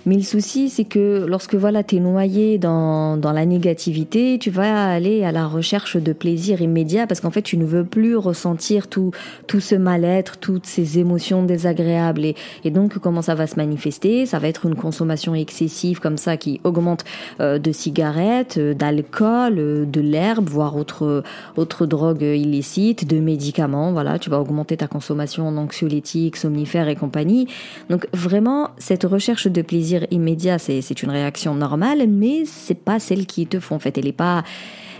Mais 0.07 0.15
le 0.15 0.21
souci, 0.21 0.69
c'est 0.69 0.85
que 0.85 1.25
lorsque 1.27 1.55
voilà, 1.55 1.83
tu 1.83 1.97
es 1.97 1.99
noyé 1.99 2.57
dans, 2.57 3.17
dans 3.17 3.33
la 3.33 3.45
négativité, 3.45 4.39
tu 4.39 4.49
vas 4.49 4.89
aller 4.89 5.25
à 5.25 5.33
la 5.33 5.45
recherche 5.45 5.97
de 5.97 6.13
plaisir 6.13 6.61
immédiat 6.61 7.07
parce 7.07 7.19
qu'en 7.19 7.29
fait, 7.29 7.41
tu 7.41 7.57
ne 7.57 7.65
veux 7.65 7.83
plus 7.83 8.15
ressentir 8.15 8.87
tout, 8.87 9.11
tout 9.47 9.59
ce 9.59 9.75
mal-être, 9.75 10.37
toutes 10.37 10.65
ces 10.65 10.97
émotions 10.97 11.43
désagréables. 11.43 12.23
Et, 12.23 12.35
et, 12.63 12.71
donc, 12.71 12.99
comment 12.99 13.21
ça 13.21 13.35
va 13.35 13.47
se 13.47 13.57
manifester? 13.57 14.25
Ça 14.25 14.39
va 14.39 14.47
être 14.47 14.65
une 14.65 14.75
consommation 14.75 15.35
excessive 15.35 15.99
comme 15.99 16.15
ça 16.15 16.37
qui 16.37 16.61
augmente 16.63 17.03
euh, 17.41 17.59
de 17.59 17.73
cigarettes, 17.73 18.57
euh, 18.57 18.73
d'alcool, 18.73 19.55
euh, 19.57 19.85
de 19.85 19.99
l'herbe, 19.99 20.47
voire 20.47 20.77
autre, 20.77 21.21
autre 21.57 21.85
drogue 21.85 22.21
illicite, 22.21 23.09
de 23.09 23.19
médicaments. 23.19 23.91
Voilà, 23.91 24.19
tu 24.19 24.29
vas 24.29 24.39
augmenter 24.39 24.77
ta 24.77 24.87
consommation 24.87 25.49
en 25.49 25.57
anxiolytiques, 25.57 26.37
somnifères 26.37 26.87
et 26.87 26.95
compagnie. 26.95 27.49
Donc, 27.89 28.07
vraiment, 28.13 28.69
cette 28.77 29.03
recherche 29.03 29.47
de 29.47 29.61
plaisir 29.61 29.96
immédiat, 30.11 30.59
c'est 30.59 31.03
une 31.03 31.09
réaction 31.09 31.55
normale, 31.55 32.07
mais 32.07 32.43
c'est 32.45 32.75
pas 32.75 32.99
celle 32.99 33.25
qui 33.25 33.47
te 33.47 33.59
font. 33.59 33.75
En 33.75 33.79
fait, 33.79 33.97
elle 33.97 34.07
est 34.07 34.11
pas, 34.11 34.43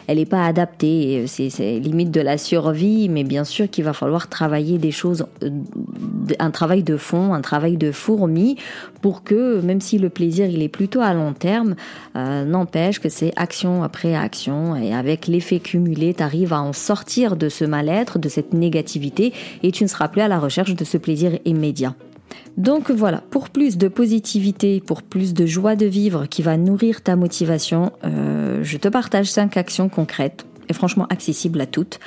elle 0.08 0.20
est 0.20 0.26
pas 0.26 0.46
adaptée. 0.46 1.26
C'est 1.28 1.80
limite 1.80 2.12
de 2.12 2.22
la 2.22 2.38
survie, 2.38 3.10
mais 3.10 3.24
bien 3.24 3.44
sûr 3.44 3.70
qu'il 3.70 3.84
va 3.84 3.94
falloir 3.94 4.30
travailler 4.30 4.78
des 4.78 4.92
choses, 4.92 5.26
euh, 5.44 5.50
un 6.40 6.52
travail 6.52 6.84
de 6.84 6.98
fond, 6.98 7.34
un 7.34 7.42
travail 7.42 7.78
de 7.78 7.92
fourmi, 7.92 8.56
pour 9.02 9.24
que 9.24 9.62
même 9.62 9.82
si 9.82 9.98
le 9.98 10.10
plaisir 10.10 10.50
il 10.50 10.64
est 10.64 10.70
plutôt 10.70 11.02
à 11.02 11.14
long 11.14 11.34
terme, 11.34 11.76
euh, 12.16 12.46
n'empêche 12.46 13.00
que 13.00 13.10
c'est 13.10 13.34
action 13.36 13.84
après 13.84 14.16
action 14.16 14.76
et 14.76 14.94
avec 14.94 15.28
l'effet 15.28 15.60
cumulé, 15.60 16.14
tu 16.14 16.24
arrives 16.24 16.54
à 16.54 16.62
en 16.62 16.74
sortir 16.74 17.36
de 17.36 17.50
ce 17.50 17.66
mal-être, 17.66 18.18
de 18.18 18.30
cette 18.30 18.54
négativité, 18.54 19.34
et 19.62 19.72
tu 19.72 19.84
ne 19.84 19.90
seras 19.90 20.08
plus 20.08 20.22
à 20.22 20.28
la 20.28 20.40
recherche 20.40 20.74
de 20.74 20.86
ce 20.86 20.98
plaisir 20.98 21.38
immédiat. 21.46 21.96
Donc 22.58 22.90
voilà, 22.90 23.22
pour 23.30 23.50
plus 23.50 23.78
de 23.78 23.88
positivité, 23.88 24.82
pour 24.82 25.04
plus 25.04 25.34
de 25.34 25.46
joie 25.46 25.76
de 25.76 25.86
vivre 25.86 26.26
qui 26.26 26.42
va 26.42 26.58
nourrir 26.58 27.02
ta 27.02 27.16
motivation, 27.16 27.92
euh, 28.04 28.60
je 28.64 28.78
te 28.78 28.88
partage 28.88 29.28
cinq 29.28 29.58
actions 29.58 29.90
concrètes 29.90 30.46
et 30.70 30.74
franchement 30.74 31.06
accessibles 31.10 31.62
à 31.62 31.66
toutes, 31.66 32.00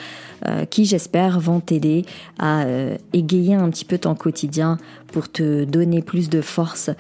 euh, 0.46 0.64
qui 0.64 0.84
j'espère 0.84 1.40
vont 1.40 1.60
t'aider 1.60 2.04
à 2.38 2.62
euh, 2.62 2.96
égayer 3.12 3.54
un 3.54 3.70
petit 3.70 3.84
peu 3.84 3.98
ton 3.98 4.14
quotidien 4.14 4.78
pour 5.12 5.30
te 5.30 5.64
donner 5.64 6.02
plus 6.02 6.28
de 6.28 6.40
force 6.40 6.90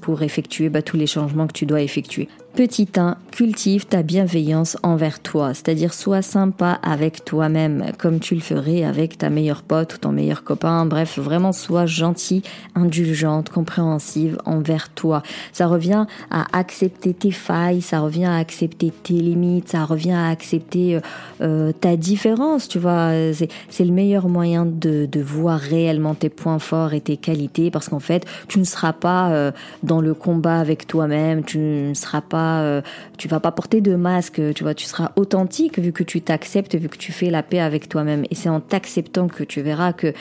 pour 0.00 0.22
effectuer 0.22 0.68
bah, 0.68 0.82
tous 0.82 0.96
les 0.96 1.06
changements 1.06 1.46
que 1.46 1.52
tu 1.52 1.66
dois 1.66 1.82
effectuer. 1.82 2.28
Petit 2.54 2.88
1, 2.96 3.16
cultive 3.30 3.86
ta 3.86 4.02
bienveillance 4.02 4.76
envers 4.82 5.20
toi, 5.20 5.54
c'est-à-dire 5.54 5.94
sois 5.94 6.20
sympa 6.20 6.80
avec 6.82 7.24
toi-même 7.24 7.92
comme 7.96 8.18
tu 8.18 8.34
le 8.34 8.40
ferais 8.40 8.82
avec 8.82 9.16
ta 9.16 9.30
meilleure 9.30 9.62
pote 9.62 9.94
ou 9.94 9.98
ton 9.98 10.10
meilleur 10.10 10.42
copain, 10.42 10.84
bref, 10.84 11.18
vraiment 11.18 11.52
sois 11.52 11.86
gentil, 11.86 12.42
indulgente, 12.74 13.50
compréhensive 13.50 14.36
envers 14.46 14.92
toi. 14.92 15.22
Ça 15.52 15.68
revient 15.68 16.06
à 16.32 16.46
accepter 16.52 17.14
tes 17.14 17.30
failles, 17.30 17.82
ça 17.82 18.00
revient 18.00 18.24
à 18.24 18.36
accepter 18.36 18.90
tes 18.90 19.14
limites, 19.14 19.68
ça 19.68 19.84
revient 19.84 20.10
à 20.10 20.28
accepter 20.28 20.96
euh, 20.96 21.00
euh, 21.40 21.72
ta 21.72 21.96
différence, 21.96 22.66
tu 22.66 22.80
vois, 22.80 23.12
c'est 23.32 23.84
le 23.84 23.92
meilleur 23.92 24.28
moyen 24.28 24.66
de, 24.66 25.08
voir 25.22 25.60
réellement 25.60 26.14
tes 26.14 26.30
points 26.30 26.58
forts 26.58 26.94
et 26.94 27.00
tes 27.00 27.16
qualités 27.16 27.70
parce 27.70 27.88
qu'en 27.88 28.00
fait, 28.00 28.26
tu 28.48 28.58
ne 28.58 28.64
seras 28.64 28.92
pas 28.92 29.30
euh, 29.30 29.39
dans 29.82 30.00
le 30.00 30.14
combat 30.14 30.58
avec 30.60 30.86
toi-même. 30.86 31.44
Tu 31.44 31.58
ne 31.58 31.94
seras 31.94 32.20
pas, 32.20 32.60
euh, 32.60 32.82
tu 33.18 33.28
vas 33.28 33.40
pas 33.40 33.52
porter 33.52 33.80
de 33.80 33.94
masque. 33.96 34.40
Tu 34.54 34.62
vois, 34.62 34.74
tu 34.74 34.86
seras 34.86 35.12
authentique 35.16 35.78
vu 35.78 35.92
que 35.92 36.02
tu 36.02 36.20
t'acceptes, 36.20 36.74
vu 36.76 36.88
que 36.88 36.96
tu 36.96 37.12
fais 37.12 37.30
la 37.30 37.42
paix 37.42 37.60
avec 37.60 37.88
toi-même. 37.88 38.24
Et 38.30 38.34
c'est 38.34 38.48
en 38.48 38.60
t'acceptant 38.60 39.28
que 39.28 39.44
tu 39.44 39.60
verras 39.60 39.92
que 39.92 40.12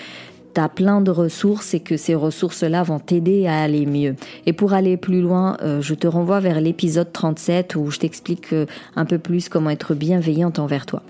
tu 0.67 0.69
plein 0.69 1.01
de 1.01 1.11
ressources 1.11 1.73
et 1.73 1.79
que 1.79 1.95
ces 1.95 2.15
ressources-là 2.15 2.83
vont 2.83 2.99
t'aider 2.99 3.47
à 3.47 3.61
aller 3.61 3.85
mieux. 3.85 4.15
Et 4.45 4.53
pour 4.53 4.73
aller 4.73 4.97
plus 4.97 5.21
loin, 5.21 5.57
euh, 5.61 5.81
je 5.81 5.93
te 5.93 6.07
renvoie 6.07 6.39
vers 6.39 6.59
l'épisode 6.59 7.11
37 7.13 7.75
où 7.75 7.89
je 7.91 7.99
t'explique 7.99 8.51
euh, 8.53 8.65
un 8.95 9.05
peu 9.05 9.17
plus 9.17 9.47
comment 9.47 9.69
être 9.69 9.93
bienveillante 9.93 10.59
envers 10.59 10.85
toi. 10.85 11.01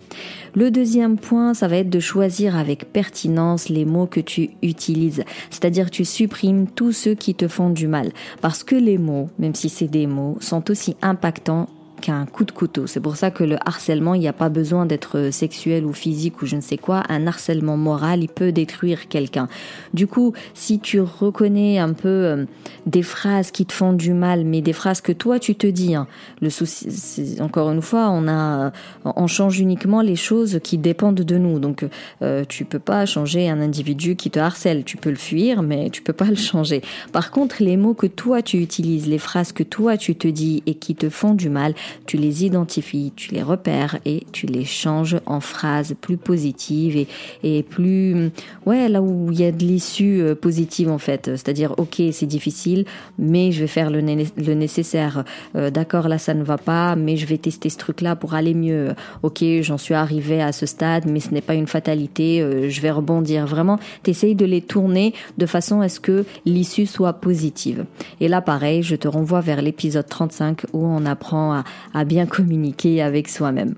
Le 0.56 0.72
deuxième 0.72 1.18
point, 1.18 1.54
ça 1.54 1.68
va 1.68 1.78
être 1.78 1.90
de 1.90 2.00
choisir 2.00 2.56
avec 2.56 2.92
pertinence 2.92 3.70
les 3.70 3.86
mots 3.86 4.08
que 4.08 4.20
tu 4.20 4.52
utilises. 4.62 5.24
C'est-à-dire 5.50 5.90
tu 5.90 6.06
supprimes 6.06 6.68
tous 6.68 6.92
ceux 6.92 7.16
qui 7.16 7.34
te 7.34 7.48
font 7.48 7.70
du 7.70 7.88
mal. 7.88 8.12
Parce 8.42 8.64
que 8.64 8.76
les 8.76 8.98
mots, 8.98 9.30
même 9.40 9.56
si 9.56 9.70
c'est 9.70 9.88
des 9.88 10.08
mots, 10.08 10.38
sont 10.42 10.70
aussi 10.70 10.96
impactants 11.02 11.68
qu'un 12.00 12.26
coup 12.26 12.44
de 12.44 12.52
couteau. 12.52 12.88
C'est 12.88 13.00
pour 13.00 13.16
ça 13.16 13.32
que 13.32 13.44
le 13.44 13.58
harcèlement, 13.66 14.14
il 14.14 14.20
n'y 14.20 14.28
a 14.28 14.34
pas 14.34 14.50
besoin 14.50 14.86
d'être 14.86 15.30
sexuel 15.32 15.86
ou 15.86 15.94
physique 15.94 16.42
ou 16.42 16.46
je 16.46 16.56
ne 16.56 16.62
sais 16.62 16.78
quoi. 16.78 17.04
Un 17.10 17.28
harcèlement 17.28 17.78
moral, 17.78 18.24
il 18.24 18.30
peut 18.30 18.52
détruire 18.52 19.08
quelqu'un. 19.08 19.48
Du 19.94 20.08
coup, 20.08 20.34
si 20.54 20.80
tu 20.80 21.00
reconnais 21.00 21.80
un 21.80 21.94
peu 21.94 22.08
euh, 22.08 22.46
des 22.86 23.04
phrases 23.04 23.52
qui 23.52 23.66
te 23.66 23.74
font 23.74 23.94
du 23.94 24.14
mal, 24.14 24.46
mais 24.46 24.62
des 24.62 24.74
phrases 24.74 25.02
que 25.02 25.12
toi 25.12 25.40
tu 25.40 25.56
te 25.56 25.68
dis, 25.68 25.96
hein, 25.96 26.08
le 26.42 26.50
souci, 26.50 27.38
encore 27.40 27.72
une 27.72 27.82
fois, 27.82 28.10
on 28.10 28.28
a, 28.28 28.72
on 29.06 29.28
change 29.28 29.60
uniquement 29.60 30.02
les 30.02 30.16
choses 30.16 30.60
qui 30.64 30.78
dépendent 30.78 31.16
de 31.16 31.38
nous. 31.38 31.60
Donc, 31.60 31.86
euh, 32.22 32.44
tu 32.48 32.66
peux 32.66 32.80
pas 32.80 33.06
changer 33.06 33.50
un 33.50 33.62
individu 33.62 34.16
qui 34.16 34.32
te 34.32 34.40
harcèle. 34.40 34.84
Tu 34.84 34.98
peux 34.98 35.10
le 35.10 35.16
fuir, 35.16 35.62
mais 35.62 35.90
tu 35.90 36.02
peux 36.02 36.14
pas 36.14 36.26
le 36.26 36.36
changer. 36.36 36.82
Par 37.12 37.32
contre, 37.32 37.58
les 37.60 37.78
mots 37.78 37.94
que 37.94 38.08
toi 38.08 38.42
tu 38.42 38.58
utilises, 38.58 39.08
les 39.08 39.18
phrases 39.18 39.52
que 39.52 39.64
toi 39.64 39.98
tu 39.98 40.16
te 40.16 40.28
dis 40.28 40.64
et 40.66 40.76
qui 40.76 40.96
te 40.96 41.10
font 41.10 41.34
du 41.34 41.50
mal, 41.50 41.74
tu 42.06 42.18
les 42.18 42.46
identifies, 42.46 43.14
tu 43.16 43.34
les 43.34 43.44
repères 43.44 43.98
et 44.06 44.24
tu 44.32 44.46
les 44.46 44.66
changes 44.66 45.18
en 45.26 45.40
phrases 45.40 45.96
plus 46.00 46.18
positives 46.18 46.98
et, 46.98 47.08
et 47.44 47.64
plus, 47.64 48.32
ouais, 48.66 48.90
là 48.90 49.02
où 49.02 49.32
il 49.32 49.40
y 49.40 49.46
a 49.46 49.52
de 49.52 49.64
l'issue 49.64 50.22
euh, 50.22 50.36
positive 50.36 50.90
en 50.90 50.98
fait. 50.98 51.26
C'est-à-dire, 51.26 51.74
ok, 51.78 52.02
c'est 52.12 52.26
difficile, 52.26 52.86
mais 53.18 53.52
je 53.52 53.62
vais 53.62 53.68
faire 53.68 53.90
le, 53.90 54.02
le 54.02 54.54
nécessaire. 54.54 55.24
Euh, 55.56 55.70
d'accord, 55.70 56.08
là 56.08 56.18
ça 56.18 56.34
ne 56.34 56.44
va 56.44 56.58
pas, 56.58 56.96
mais 56.96 57.18
je 57.18 57.26
vais 57.26 57.38
tester 57.38 57.70
ce 57.70 57.78
truc-là 57.78 58.16
pour 58.16 58.34
aller 58.34 58.54
mieux. 58.54 58.94
Ok, 59.24 59.44
j'en 59.62 59.78
suis 59.78 59.94
arrivé 59.94 60.42
à 60.42 60.52
ce 60.52 60.66
stade, 60.66 61.06
mais 61.06 61.20
ce 61.20 61.34
n'est 61.34 61.42
pas 61.42 61.56
une 61.56 61.68
fatalité, 61.68 62.42
euh, 62.42 62.70
je 62.70 62.82
vais 62.82 62.92
rebondir. 62.92 63.46
Vraiment, 63.46 63.80
t'essayes 64.04 64.36
de 64.36 64.46
les 64.46 64.62
tourner 64.62 65.14
de 65.38 65.46
façon 65.46 65.82
à 65.82 65.90
ce 65.90 66.00
que 66.00 66.26
l'issue 66.46 66.86
soit 66.86 67.14
positive. 67.14 67.86
Et 68.22 68.28
là, 68.28 68.42
pareil, 68.42 68.84
je 68.84 68.96
te 68.96 69.08
renvoie 69.08 69.42
vers 69.42 69.62
l'épisode 69.62 70.08
35 70.08 70.66
où 70.74 70.86
on 70.86 71.06
apprend 71.06 71.54
à, 71.54 71.64
à 71.94 72.04
bien 72.04 72.26
communiquer 72.26 73.02
avec 73.02 73.30
soi-même. 73.30 73.76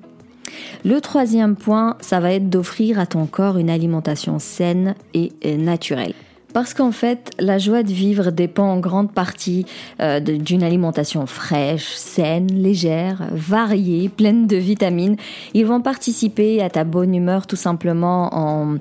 Le 0.84 1.00
troisième 1.00 1.56
point, 1.56 1.96
ça 2.02 2.20
va 2.20 2.34
être 2.34 2.50
d'offrir 2.50 3.00
à 3.00 3.06
ton 3.06 3.26
corps 3.26 3.58
une 3.58 3.70
alimentation 3.70 4.40
saine 4.40 4.96
et 5.14 5.32
naturelle. 5.58 6.14
Parce 6.54 6.74
qu'en 6.74 6.92
fait, 6.92 7.32
la 7.40 7.58
joie 7.58 7.84
de 7.84 7.92
vivre 7.92 8.32
dépend 8.32 8.66
en 8.66 8.80
grande 8.80 9.12
partie 9.12 9.66
euh, 10.02 10.20
d'une 10.20 10.64
alimentation 10.64 11.26
fraîche, 11.26 11.94
saine, 11.96 12.48
légère, 12.48 13.24
variée, 13.32 14.10
pleine 14.10 14.48
de 14.48 14.58
vitamines. 14.58 15.16
Ils 15.54 15.66
vont 15.66 15.82
participer 15.82 16.62
à 16.62 16.70
ta 16.70 16.84
bonne 16.84 17.16
humeur 17.16 17.48
tout 17.48 17.56
simplement 17.56 18.30
en 18.34 18.78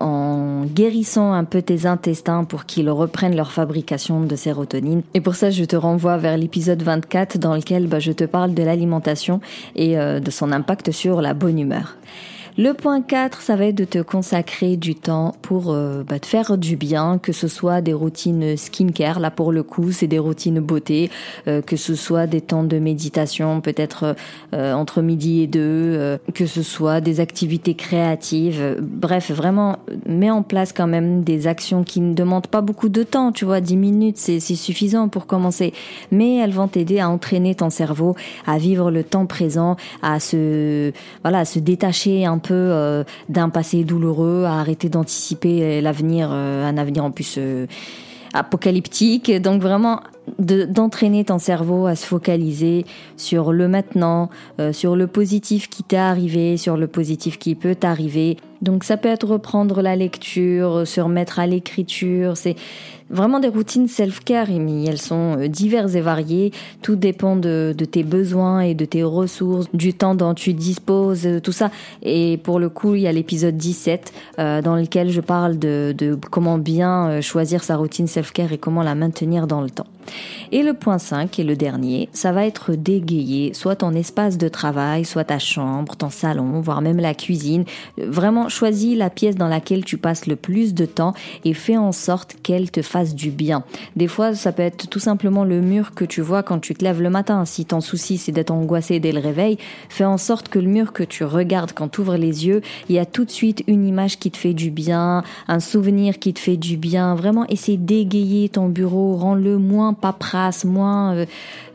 en 0.00 0.64
guérissant 0.64 1.32
un 1.32 1.44
peu 1.44 1.62
tes 1.62 1.86
intestins 1.86 2.44
pour 2.44 2.66
qu'ils 2.66 2.90
reprennent 2.90 3.36
leur 3.36 3.52
fabrication 3.52 4.20
de 4.20 4.36
sérotonine. 4.36 5.02
Et 5.14 5.20
pour 5.20 5.34
ça, 5.34 5.50
je 5.50 5.64
te 5.64 5.76
renvoie 5.76 6.16
vers 6.16 6.36
l'épisode 6.36 6.82
24 6.82 7.38
dans 7.38 7.54
lequel 7.54 7.86
bah, 7.86 8.00
je 8.00 8.12
te 8.12 8.24
parle 8.24 8.54
de 8.54 8.62
l'alimentation 8.62 9.40
et 9.76 9.98
euh, 9.98 10.20
de 10.20 10.30
son 10.30 10.52
impact 10.52 10.90
sur 10.90 11.20
la 11.20 11.34
bonne 11.34 11.58
humeur. 11.58 11.96
Le 12.56 12.72
point 12.72 13.02
4, 13.02 13.40
ça 13.40 13.56
va 13.56 13.66
être 13.66 13.74
de 13.74 13.84
te 13.84 13.98
consacrer 13.98 14.76
du 14.76 14.94
temps 14.94 15.34
pour 15.42 15.72
euh, 15.72 16.04
bah, 16.04 16.20
te 16.20 16.26
faire 16.26 16.56
du 16.56 16.76
bien, 16.76 17.18
que 17.18 17.32
ce 17.32 17.48
soit 17.48 17.80
des 17.80 17.92
routines 17.92 18.56
skincare, 18.56 19.18
là 19.18 19.32
pour 19.32 19.50
le 19.50 19.64
coup, 19.64 19.90
c'est 19.90 20.06
des 20.06 20.20
routines 20.20 20.60
beauté, 20.60 21.10
euh, 21.48 21.62
que 21.62 21.74
ce 21.74 21.96
soit 21.96 22.28
des 22.28 22.40
temps 22.40 22.62
de 22.62 22.78
méditation, 22.78 23.60
peut-être 23.60 24.14
euh, 24.54 24.72
entre 24.72 25.02
midi 25.02 25.40
et 25.40 25.48
deux, 25.48 26.16
que 26.32 26.46
ce 26.46 26.62
soit 26.62 27.00
des 27.00 27.18
activités 27.18 27.74
créatives. 27.74 28.76
Bref, 28.80 29.32
vraiment, 29.32 29.78
mets 30.06 30.30
en 30.30 30.44
place 30.44 30.72
quand 30.72 30.86
même 30.86 31.24
des 31.24 31.48
actions 31.48 31.82
qui 31.82 32.00
ne 32.00 32.14
demandent 32.14 32.46
pas 32.46 32.60
beaucoup 32.60 32.88
de 32.88 33.02
temps, 33.02 33.32
tu 33.32 33.44
vois, 33.44 33.60
10 33.60 33.76
minutes, 33.76 34.16
c'est 34.16 34.38
suffisant 34.38 35.08
pour 35.08 35.26
commencer. 35.26 35.72
Mais 36.12 36.36
elles 36.36 36.52
vont 36.52 36.68
t'aider 36.68 37.00
à 37.00 37.10
entraîner 37.10 37.56
ton 37.56 37.70
cerveau, 37.70 38.14
à 38.46 38.58
vivre 38.58 38.92
le 38.92 39.02
temps 39.02 39.26
présent, 39.26 39.76
à 40.02 40.20
se, 40.20 40.92
voilà, 41.22 41.40
à 41.40 41.44
se 41.44 41.58
détacher 41.58 42.24
un 42.24 42.38
peu 42.44 42.54
euh, 42.54 43.04
d'un 43.28 43.48
passé 43.48 43.84
douloureux, 43.84 44.44
à 44.44 44.60
arrêter 44.60 44.88
d'anticiper 44.88 45.80
l'avenir, 45.80 46.28
euh, 46.30 46.68
un 46.68 46.76
avenir 46.76 47.04
en 47.04 47.10
plus 47.10 47.36
euh, 47.38 47.66
apocalyptique. 48.34 49.32
Donc 49.40 49.62
vraiment 49.62 50.00
d'entraîner 50.38 51.24
ton 51.24 51.38
cerveau 51.38 51.86
à 51.86 51.96
se 51.96 52.06
focaliser 52.06 52.84
sur 53.16 53.52
le 53.52 53.68
maintenant, 53.68 54.30
sur 54.72 54.96
le 54.96 55.06
positif 55.06 55.68
qui 55.68 55.82
t'est 55.82 55.96
arrivé, 55.96 56.56
sur 56.56 56.76
le 56.76 56.86
positif 56.86 57.38
qui 57.38 57.54
peut 57.54 57.74
t'arriver. 57.74 58.36
Donc 58.62 58.84
ça 58.84 58.96
peut 58.96 59.08
être 59.08 59.26
reprendre 59.26 59.82
la 59.82 59.94
lecture, 59.94 60.86
se 60.86 61.00
remettre 61.00 61.38
à 61.38 61.46
l'écriture, 61.46 62.36
c'est 62.36 62.56
vraiment 63.10 63.40
des 63.40 63.48
routines 63.48 63.88
self-care, 63.88 64.48
Elles 64.50 65.00
sont 65.00 65.38
euh, 65.38 65.48
diverses 65.48 65.94
et 65.94 66.00
variées. 66.00 66.52
Tout 66.82 66.96
dépend 66.96 67.36
de, 67.36 67.74
tes 67.90 68.02
besoins 68.02 68.60
et 68.60 68.74
de 68.74 68.84
tes 68.84 69.02
ressources, 69.02 69.66
du 69.74 69.94
temps 69.94 70.14
dont 70.14 70.34
tu 70.34 70.54
disposes, 70.54 71.28
tout 71.42 71.52
ça. 71.52 71.70
Et 72.02 72.38
pour 72.42 72.58
le 72.58 72.68
coup, 72.68 72.94
il 72.94 73.02
y 73.02 73.06
a 73.06 73.12
l'épisode 73.12 73.56
17 73.56 74.12
euh, 74.38 74.62
dans 74.62 74.76
lequel 74.76 75.10
je 75.10 75.20
parle 75.20 75.58
de, 75.58 75.94
de 75.96 76.18
comment 76.30 76.58
bien 76.58 77.08
euh, 77.08 77.20
choisir 77.20 77.62
sa 77.62 77.76
routine 77.76 78.06
self-care 78.06 78.52
et 78.52 78.58
comment 78.58 78.82
la 78.82 78.94
maintenir 78.94 79.46
dans 79.46 79.60
le 79.60 79.70
temps. 79.70 79.86
Et 80.52 80.62
le 80.62 80.74
point 80.74 80.98
5, 80.98 81.38
et 81.38 81.44
le 81.44 81.56
dernier, 81.56 82.08
ça 82.12 82.32
va 82.32 82.46
être 82.46 82.72
d'égayer 82.72 83.54
soit 83.54 83.76
ton 83.76 83.92
espace 83.92 84.38
de 84.38 84.48
travail, 84.48 85.04
soit 85.04 85.24
ta 85.24 85.38
chambre, 85.38 85.96
ton 85.96 86.10
salon, 86.10 86.60
voire 86.60 86.80
même 86.80 86.98
la 86.98 87.14
cuisine. 87.14 87.64
Vraiment, 87.98 88.48
choisis 88.48 88.96
la 88.96 89.10
pièce 89.10 89.36
dans 89.36 89.48
laquelle 89.48 89.84
tu 89.84 89.98
passes 89.98 90.26
le 90.26 90.36
plus 90.36 90.74
de 90.74 90.86
temps 90.86 91.14
et 91.44 91.54
fais 91.54 91.76
en 91.76 91.92
sorte 91.92 92.36
qu'elle 92.42 92.70
te 92.70 92.82
fasse 92.82 93.14
du 93.14 93.30
bien. 93.30 93.64
Des 93.96 94.08
fois, 94.08 94.34
ça 94.34 94.52
peut 94.52 94.62
être 94.62 94.88
tout 94.88 94.98
simplement 94.98 95.44
le 95.44 95.60
mur 95.60 95.94
que 95.94 96.04
tu 96.04 96.20
vois 96.20 96.42
quand 96.42 96.58
tu 96.58 96.74
te 96.74 96.84
lèves 96.84 97.02
le 97.02 97.10
matin. 97.10 97.44
Si 97.44 97.64
ton 97.64 97.80
souci 97.80 98.18
c'est 98.18 98.32
d'être 98.32 98.50
angoissé 98.50 99.00
dès 99.00 99.12
le 99.12 99.20
réveil, 99.20 99.58
fais 99.88 100.04
en 100.04 100.18
sorte 100.18 100.48
que 100.48 100.58
le 100.58 100.68
mur 100.68 100.92
que 100.92 101.02
tu 101.02 101.24
regardes 101.24 101.72
quand 101.72 101.88
tu 101.88 102.00
ouvres 102.00 102.16
les 102.16 102.46
yeux, 102.46 102.62
il 102.88 102.94
y 102.94 102.98
a 102.98 103.06
tout 103.06 103.24
de 103.24 103.30
suite 103.30 103.64
une 103.66 103.86
image 103.86 104.18
qui 104.18 104.30
te 104.30 104.36
fait 104.36 104.54
du 104.54 104.70
bien, 104.70 105.22
un 105.48 105.60
souvenir 105.60 106.18
qui 106.18 106.32
te 106.32 106.38
fait 106.38 106.56
du 106.56 106.76
bien. 106.76 107.14
Vraiment, 107.14 107.46
essaie 107.46 107.76
d'égayer 107.76 108.48
ton 108.48 108.68
bureau, 108.68 109.16
rends-le 109.16 109.58
moins 109.58 109.94
paperasse, 110.04 110.66
moins, 110.66 111.14
euh, 111.14 111.26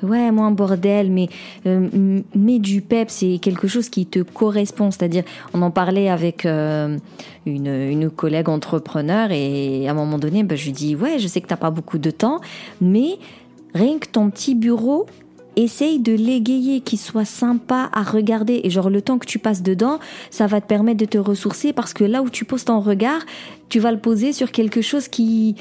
ouais, 0.03 0.29
moins 0.29 0.51
bordel, 0.51 1.09
mais, 1.09 1.29
euh, 1.65 2.19
mais 2.35 2.59
du 2.59 2.81
pep, 2.81 3.09
c'est 3.09 3.39
quelque 3.41 3.67
chose 3.67 3.89
qui 3.89 4.05
te 4.05 4.19
correspond. 4.19 4.91
C'est-à-dire, 4.91 5.23
on 5.55 5.63
en 5.63 5.71
parlait 5.71 6.09
avec 6.09 6.45
euh, 6.45 6.95
une, 7.47 7.73
une 7.73 8.11
collègue 8.11 8.47
entrepreneur 8.47 9.31
et 9.31 9.87
à 9.87 9.91
un 9.91 9.93
moment 9.95 10.19
donné, 10.19 10.43
bah, 10.43 10.55
je 10.55 10.65
lui 10.65 10.73
dis, 10.73 10.95
ouais, 10.95 11.17
je 11.17 11.27
sais 11.27 11.41
que 11.41 11.47
t'as 11.47 11.57
pas 11.57 11.71
beaucoup 11.71 11.97
de 11.97 12.11
temps, 12.11 12.39
mais 12.81 13.17
rien 13.73 13.97
que 13.97 14.07
ton 14.07 14.29
petit 14.29 14.53
bureau, 14.53 15.07
essaye 15.55 15.97
de 15.97 16.13
l'égayer, 16.13 16.81
qu'il 16.81 16.99
soit 16.99 17.25
sympa 17.25 17.89
à 17.91 18.03
regarder. 18.03 18.61
Et 18.63 18.69
genre, 18.69 18.91
le 18.91 19.01
temps 19.01 19.17
que 19.17 19.25
tu 19.25 19.39
passes 19.39 19.63
dedans, 19.63 19.99
ça 20.29 20.45
va 20.45 20.61
te 20.61 20.67
permettre 20.67 20.99
de 20.99 21.05
te 21.05 21.17
ressourcer 21.17 21.73
parce 21.73 21.93
que 21.93 22.03
là 22.03 22.21
où 22.21 22.29
tu 22.29 22.45
poses 22.45 22.65
ton 22.65 22.79
regard, 22.79 23.21
tu 23.69 23.79
vas 23.79 23.91
le 23.91 23.97
poser 23.97 24.31
sur 24.31 24.51
quelque 24.51 24.81
chose 24.81 25.07
qui, 25.07 25.55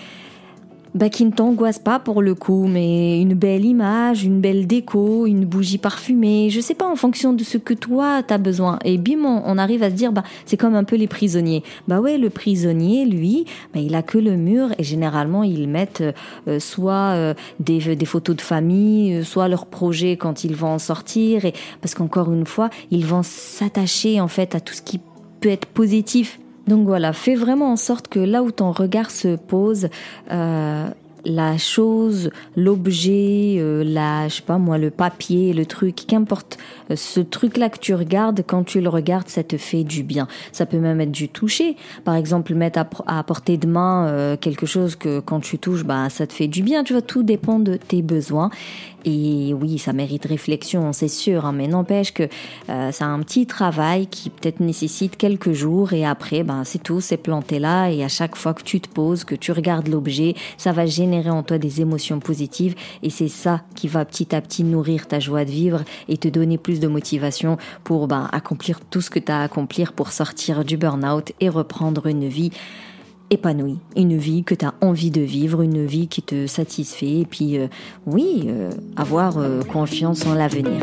bah, 0.94 1.08
qui 1.08 1.24
ne 1.24 1.30
t'angoisse 1.30 1.78
pas 1.78 1.98
pour 1.98 2.22
le 2.22 2.34
coup, 2.34 2.66
mais 2.66 3.20
une 3.20 3.34
belle 3.34 3.64
image, 3.64 4.24
une 4.24 4.40
belle 4.40 4.66
déco, 4.66 5.26
une 5.26 5.44
bougie 5.44 5.78
parfumée, 5.78 6.50
je 6.50 6.60
sais 6.60 6.74
pas, 6.74 6.88
en 6.88 6.96
fonction 6.96 7.32
de 7.32 7.44
ce 7.44 7.58
que 7.58 7.74
toi 7.74 8.22
t'as 8.22 8.38
besoin. 8.38 8.78
Et 8.84 8.98
bim, 8.98 9.24
on, 9.24 9.58
arrive 9.58 9.82
à 9.82 9.90
se 9.90 9.94
dire, 9.94 10.12
bah, 10.12 10.22
c'est 10.46 10.56
comme 10.56 10.74
un 10.74 10.84
peu 10.84 10.96
les 10.96 11.06
prisonniers. 11.06 11.62
Bah 11.88 12.00
ouais, 12.00 12.18
le 12.18 12.30
prisonnier, 12.30 13.04
lui, 13.04 13.44
bah, 13.74 13.80
il 13.80 13.94
a 13.94 14.02
que 14.02 14.18
le 14.18 14.36
mur 14.36 14.68
et 14.78 14.84
généralement 14.84 15.42
ils 15.42 15.68
mettent 15.68 16.02
euh, 16.46 16.58
soit 16.58 17.12
euh, 17.14 17.34
des, 17.60 17.96
des, 17.96 18.06
photos 18.06 18.36
de 18.36 18.40
famille, 18.40 19.14
euh, 19.14 19.24
soit 19.24 19.48
leurs 19.48 19.66
projets 19.66 20.16
quand 20.16 20.44
ils 20.44 20.54
vont 20.54 20.68
en 20.68 20.78
sortir, 20.78 21.44
et 21.44 21.52
parce 21.80 21.94
qu'encore 21.94 22.32
une 22.32 22.46
fois, 22.46 22.70
ils 22.90 23.06
vont 23.06 23.22
s'attacher 23.22 24.20
en 24.20 24.28
fait 24.28 24.54
à 24.54 24.60
tout 24.60 24.74
ce 24.74 24.82
qui 24.82 25.00
peut 25.40 25.50
être 25.50 25.66
positif 25.66 26.38
donc 26.68 26.86
voilà, 26.86 27.12
fais 27.12 27.34
vraiment 27.34 27.72
en 27.72 27.76
sorte 27.76 28.08
que 28.08 28.20
là 28.20 28.42
où 28.42 28.50
ton 28.50 28.70
regard 28.70 29.10
se 29.10 29.36
pose, 29.36 29.88
euh, 30.30 30.88
la 31.24 31.58
chose, 31.58 32.30
l'objet, 32.56 33.56
euh, 33.58 33.82
la, 33.84 34.28
je 34.28 34.36
sais 34.36 34.42
pas 34.42 34.58
moi, 34.58 34.78
le 34.78 34.90
papier, 34.90 35.52
le 35.52 35.66
truc, 35.66 36.06
qu'importe, 36.06 36.58
euh, 36.90 36.96
ce 36.96 37.20
truc-là 37.20 37.68
que 37.68 37.78
tu 37.78 37.94
regardes, 37.94 38.42
quand 38.46 38.64
tu 38.64 38.80
le 38.80 38.88
regardes, 38.88 39.28
ça 39.28 39.42
te 39.42 39.56
fait 39.56 39.84
du 39.84 40.02
bien. 40.02 40.28
Ça 40.52 40.66
peut 40.66 40.78
même 40.78 41.00
être 41.00 41.12
du 41.12 41.28
toucher. 41.28 41.76
Par 42.04 42.14
exemple, 42.14 42.54
mettre 42.54 42.80
à, 43.06 43.22
portée 43.22 43.56
de 43.56 43.66
main 43.66 44.06
euh, 44.06 44.36
quelque 44.36 44.66
chose 44.66 44.96
que 44.96 45.20
quand 45.20 45.40
tu 45.40 45.58
touches, 45.58 45.84
bah, 45.84 46.08
ça 46.10 46.26
te 46.26 46.32
fait 46.32 46.48
du 46.48 46.62
bien. 46.62 46.84
Tu 46.84 46.92
vois, 46.92 47.02
tout 47.02 47.22
dépend 47.22 47.58
de 47.58 47.76
tes 47.76 48.02
besoins. 48.02 48.50
Et 49.04 49.54
oui, 49.54 49.78
ça 49.78 49.92
mérite 49.92 50.26
réflexion, 50.26 50.92
c'est 50.92 51.08
sûr, 51.08 51.46
hein, 51.46 51.52
mais 51.52 51.68
n'empêche 51.68 52.12
que 52.12 52.24
euh, 52.68 52.90
c'est 52.92 53.04
un 53.04 53.20
petit 53.20 53.46
travail 53.46 54.06
qui 54.08 54.28
peut-être 54.28 54.58
nécessite 54.60 55.16
quelques 55.16 55.52
jours 55.52 55.92
et 55.92 56.04
après, 56.04 56.42
ben 56.42 56.64
c'est 56.64 56.82
tout, 56.82 57.00
c'est 57.00 57.16
planté 57.16 57.60
là 57.60 57.88
et 57.88 58.02
à 58.02 58.08
chaque 58.08 58.34
fois 58.34 58.54
que 58.54 58.62
tu 58.62 58.80
te 58.80 58.88
poses, 58.88 59.22
que 59.22 59.36
tu 59.36 59.52
regardes 59.52 59.86
l'objet, 59.88 60.34
ça 60.56 60.72
va 60.72 60.84
générer 60.84 61.07
en 61.28 61.42
toi 61.42 61.58
des 61.58 61.80
émotions 61.80 62.20
positives 62.20 62.74
et 63.02 63.10
c'est 63.10 63.28
ça 63.28 63.62
qui 63.74 63.88
va 63.88 64.04
petit 64.04 64.34
à 64.34 64.40
petit 64.40 64.64
nourrir 64.64 65.06
ta 65.06 65.20
joie 65.20 65.44
de 65.44 65.50
vivre 65.50 65.84
et 66.08 66.16
te 66.16 66.28
donner 66.28 66.58
plus 66.58 66.80
de 66.80 66.88
motivation 66.88 67.56
pour 67.84 68.08
ben, 68.08 68.28
accomplir 68.32 68.80
tout 68.80 69.00
ce 69.00 69.10
que 69.10 69.18
tu 69.18 69.32
as 69.32 69.40
à 69.40 69.44
accomplir 69.44 69.92
pour 69.92 70.12
sortir 70.12 70.64
du 70.64 70.76
burn-out 70.76 71.32
et 71.40 71.48
reprendre 71.48 72.06
une 72.06 72.28
vie 72.28 72.50
épanouie, 73.30 73.78
une 73.96 74.16
vie 74.16 74.44
que 74.44 74.54
tu 74.54 74.64
as 74.64 74.74
envie 74.80 75.10
de 75.10 75.20
vivre, 75.20 75.62
une 75.62 75.84
vie 75.84 76.08
qui 76.08 76.22
te 76.22 76.46
satisfait, 76.46 77.20
et 77.20 77.26
puis 77.26 77.58
euh, 77.58 77.68
oui, 78.06 78.44
euh, 78.46 78.70
avoir 78.96 79.38
euh, 79.38 79.62
confiance 79.62 80.26
en 80.26 80.34
l'avenir. 80.34 80.82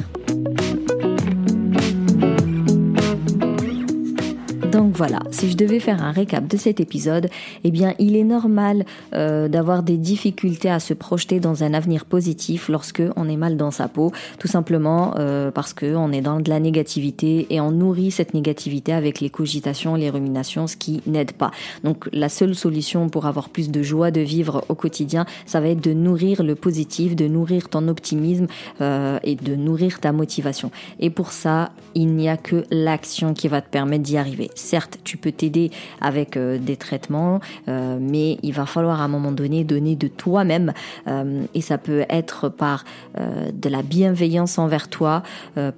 Donc 4.75 4.98
voilà, 4.98 5.20
si 5.32 5.50
je 5.50 5.55
devais 5.55 5.79
faire 5.79 6.03
un 6.03 6.12
récap 6.12 6.46
de 6.48 6.58
cet 6.58 6.82
épisode, 6.82 7.29
eh 7.63 7.72
bien 7.72 7.94
il 7.98 8.17
est 8.17 8.25
normal 8.25 8.84
euh, 9.13 9.48
d'avoir 9.48 9.84
des 9.84 9.96
difficultés 9.96 10.70
à 10.70 10.82
se 10.82 10.94
projeter 10.94 11.39
dans 11.39 11.63
un 11.63 11.74
avenir 11.74 12.03
positif 12.03 12.67
lorsque 12.67 13.01
on 13.15 13.29
est 13.29 13.38
mal 13.38 13.55
dans 13.55 13.72
sa 13.72 13.88
peau, 13.88 14.12
tout 14.38 14.50
simplement 14.50 15.13
euh, 15.17 15.50
parce 15.50 15.72
que 15.72 15.96
on 15.96 16.12
est 16.12 16.20
dans 16.20 16.41
de 16.41 16.50
la 16.50 16.60
négativité 16.60 17.48
et 17.51 17.62
on 17.62 17.72
nourrit 17.72 18.12
cette 18.12 18.34
négativité 18.34 18.91
avec 18.91 19.22
les 19.22 19.29
cogitations, 19.29 19.96
les 19.96 20.10
ruminations, 20.10 20.67
ce 20.67 20.75
qui 20.75 21.01
n'aide 21.08 21.32
pas. 21.32 21.51
Donc 21.86 22.10
la 22.12 22.27
seule 22.27 22.53
solution 22.53 23.08
pour 23.08 23.27
avoir 23.27 23.48
plus 23.48 23.72
de 23.72 23.82
joie 23.82 24.12
de 24.12 24.20
vivre 24.20 24.65
au 24.67 24.75
quotidien, 24.75 25.25
ça 25.46 25.62
va 25.62 25.70
être 25.70 25.82
de 25.82 25.94
nourrir 25.94 26.44
le 26.44 26.55
positif, 26.55 27.15
de 27.15 27.29
nourrir 27.29 27.70
ton 27.70 27.88
optimisme 27.88 28.48
euh, 28.82 29.20
et 29.24 29.36
de 29.36 29.55
nourrir 29.55 30.01
ta 30.01 30.12
motivation. 30.12 30.70
Et 31.00 31.10
pour 31.10 31.32
ça, 31.32 31.72
il 31.94 32.13
n'y 32.13 32.27
a 32.27 32.36
que 32.36 32.65
l'action 32.72 33.34
qui 33.34 33.48
va 33.48 33.62
te 33.62 33.70
permettre 33.70 34.03
d'y 34.03 34.17
arriver. 34.17 34.50
Certes, 34.65 34.98
tu 35.03 35.17
peux 35.17 35.31
t'aider 35.31 35.69
avec 36.01 36.38
euh, 36.38 36.57
des 36.57 36.75
traitements, 36.75 37.39
euh, 37.67 38.00
mais 38.01 38.39
il 38.41 38.51
va 38.51 38.65
falloir 38.65 39.00
à 39.00 39.03
un 39.03 39.07
moment 39.07 39.31
donné 39.31 39.63
donner 39.63 39.95
de 39.95 40.07
toi-même 40.07 40.74
euh, 41.07 41.43
et 41.53 41.62
ça 41.62 41.77
peut 41.77 42.03
être 42.10 42.50
par 42.50 42.84
de 43.15 43.69
la 43.69 43.81
bienveillance 43.81 44.57
envers 44.60 44.89
toi, 44.89 45.24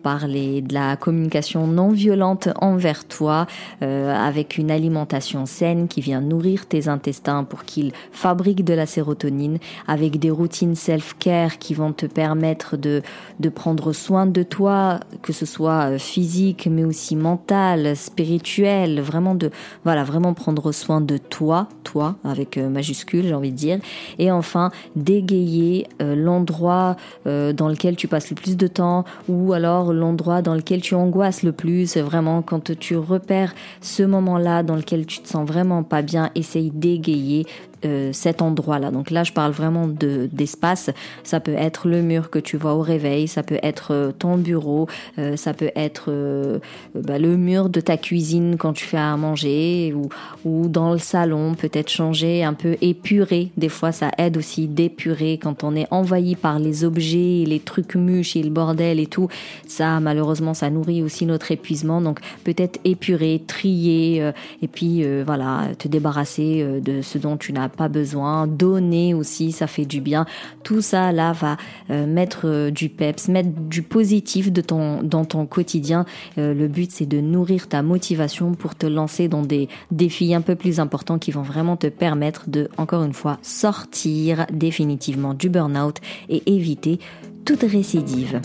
par 0.01 0.27
de 0.27 0.73
la 0.73 0.95
communication 0.95 1.67
non 1.67 1.89
violente 1.89 2.49
envers 2.59 3.05
toi, 3.05 3.45
avec 3.81 4.57
une 4.57 4.71
alimentation 4.71 5.45
saine 5.45 5.87
qui 5.87 6.01
vient 6.01 6.21
nourrir 6.21 6.65
tes 6.65 6.87
intestins 6.87 7.43
pour 7.43 7.63
qu'ils 7.63 7.91
fabriquent 8.11 8.65
de 8.65 8.73
la 8.73 8.87
sérotonine, 8.87 9.59
avec 9.87 10.19
des 10.19 10.31
routines 10.31 10.75
self-care 10.75 11.59
qui 11.59 11.75
vont 11.75 11.93
te 11.93 12.07
permettre 12.07 12.75
de, 12.75 13.03
de 13.39 13.49
prendre 13.49 13.93
soin 13.93 14.25
de 14.25 14.43
toi, 14.43 14.99
que 15.21 15.33
ce 15.33 15.45
soit 15.45 15.99
physique 15.99 16.67
mais 16.71 16.83
aussi 16.83 17.15
mental, 17.15 17.95
spirituel, 17.95 18.76
vraiment 18.85 19.35
de 19.35 19.49
voilà, 19.83 20.03
vraiment 20.03 20.33
prendre 20.33 20.71
soin 20.71 21.01
de 21.01 21.17
toi, 21.17 21.67
toi 21.83 22.15
avec 22.23 22.57
euh, 22.57 22.69
majuscule, 22.69 23.23
j'ai 23.23 23.33
envie 23.33 23.51
de 23.51 23.57
dire. 23.57 23.79
Et 24.19 24.31
enfin, 24.31 24.71
dégayer 24.95 25.87
euh, 26.01 26.15
l'endroit 26.15 26.95
euh, 27.25 27.53
dans 27.53 27.67
lequel 27.67 27.95
tu 27.95 28.07
passes 28.07 28.29
le 28.29 28.35
plus 28.35 28.57
de 28.57 28.67
temps 28.67 29.05
ou 29.27 29.53
alors 29.53 29.93
l'endroit 29.93 30.41
dans 30.41 30.55
lequel 30.55 30.81
tu 30.81 30.95
angoisses 30.95 31.43
le 31.43 31.51
plus, 31.51 31.97
vraiment 31.97 32.41
quand 32.41 32.77
tu 32.77 32.95
repères 32.95 33.53
ce 33.81 34.03
moment-là 34.03 34.63
dans 34.63 34.75
lequel 34.75 35.05
tu 35.05 35.19
te 35.21 35.27
sens 35.27 35.47
vraiment 35.47 35.83
pas 35.83 36.01
bien, 36.01 36.29
essaye 36.35 36.71
d'égayer 36.71 37.45
euh, 37.85 38.09
cet 38.11 38.41
endroit-là. 38.41 38.89
Donc 38.89 39.11
là, 39.11 39.23
je 39.23 39.31
parle 39.31 39.51
vraiment 39.51 39.87
de 39.87 40.27
d'espace. 40.31 40.89
Ça 41.23 41.39
peut 41.39 41.53
être 41.53 41.87
le 41.87 42.01
mur 42.01 42.31
que 42.31 42.39
tu 42.39 42.57
vois 42.57 42.73
au 42.73 42.81
réveil, 42.81 43.27
ça 43.27 43.43
peut 43.43 43.59
être 43.61 43.93
euh, 43.93 44.11
ton 44.11 44.35
bureau, 44.37 44.87
euh, 45.19 45.35
ça 45.35 45.53
peut 45.53 45.69
être 45.75 46.11
bah, 46.95 47.19
le 47.19 47.37
mur 47.37 47.69
de 47.69 47.79
ta 47.79 47.97
cuisine 47.97 48.55
quand 48.57 48.73
tu 48.73 48.85
fais 48.85 48.97
à 48.97 49.15
manger 49.15 49.93
ou, 49.95 50.09
ou 50.43 50.67
dans 50.67 50.91
le 50.91 50.97
salon, 50.97 51.53
peut-être 51.53 51.89
changer, 51.89 52.43
un 52.43 52.55
peu 52.55 52.77
épurer. 52.81 53.51
Des 53.57 53.69
fois, 53.69 53.91
ça 53.91 54.09
aide 54.17 54.37
aussi 54.37 54.67
d'épurer 54.67 55.37
quand 55.37 55.63
on 55.63 55.75
est 55.75 55.87
envahi 55.91 56.35
par 56.35 56.57
les 56.57 56.83
objets, 56.83 57.43
les 57.45 57.59
trucs 57.59 57.93
mûches 57.93 58.35
et 58.35 58.41
le 58.41 58.49
bordel 58.49 58.99
et 58.99 59.07
tout. 59.07 59.27
Ça, 59.67 59.99
malheureusement, 59.99 60.55
ça 60.55 60.71
nourrit 60.71 61.03
aussi 61.03 61.27
notre 61.27 61.51
épuisement. 61.51 62.01
Donc 62.01 62.21
peut-être 62.43 62.79
épurer, 62.85 63.43
trier 63.45 64.31
et 64.63 64.67
puis 64.67 65.05
voilà, 65.23 65.67
te 65.77 65.87
débarrasser 65.87 66.65
de 66.81 67.03
ce 67.03 67.19
dont 67.19 67.37
tu 67.37 67.53
n'as 67.53 67.66
pas 67.69 67.87
besoin, 67.87 68.47
donner 68.47 69.13
aussi, 69.13 69.51
ça 69.51 69.67
fait 69.67 69.85
du 69.85 70.01
bien. 70.01 70.25
Tout 70.63 70.81
ça 70.81 71.11
là 71.11 71.33
va 71.33 71.57
euh, 71.89 72.05
mettre 72.05 72.41
euh, 72.45 72.71
du 72.71 72.89
peps, 72.89 73.27
mettre 73.27 73.49
du 73.49 73.81
positif 73.81 74.51
de 74.51 74.61
ton, 74.61 75.03
dans 75.03 75.25
ton 75.25 75.45
quotidien. 75.45 76.05
Euh, 76.37 76.53
le 76.53 76.67
but 76.67 76.91
c'est 76.91 77.05
de 77.05 77.19
nourrir 77.21 77.67
ta 77.67 77.81
motivation 77.81 78.53
pour 78.53 78.75
te 78.75 78.85
lancer 78.85 79.27
dans 79.27 79.41
des 79.41 79.69
défis 79.91 80.33
un 80.33 80.41
peu 80.41 80.55
plus 80.55 80.79
importants 80.79 81.19
qui 81.19 81.31
vont 81.31 81.41
vraiment 81.41 81.77
te 81.77 81.87
permettre 81.87 82.49
de, 82.49 82.69
encore 82.77 83.03
une 83.03 83.13
fois, 83.13 83.37
sortir 83.41 84.45
définitivement 84.51 85.33
du 85.33 85.49
burn-out 85.49 85.97
et 86.29 86.43
éviter 86.45 86.99
toute 87.45 87.61
récidive. 87.61 88.41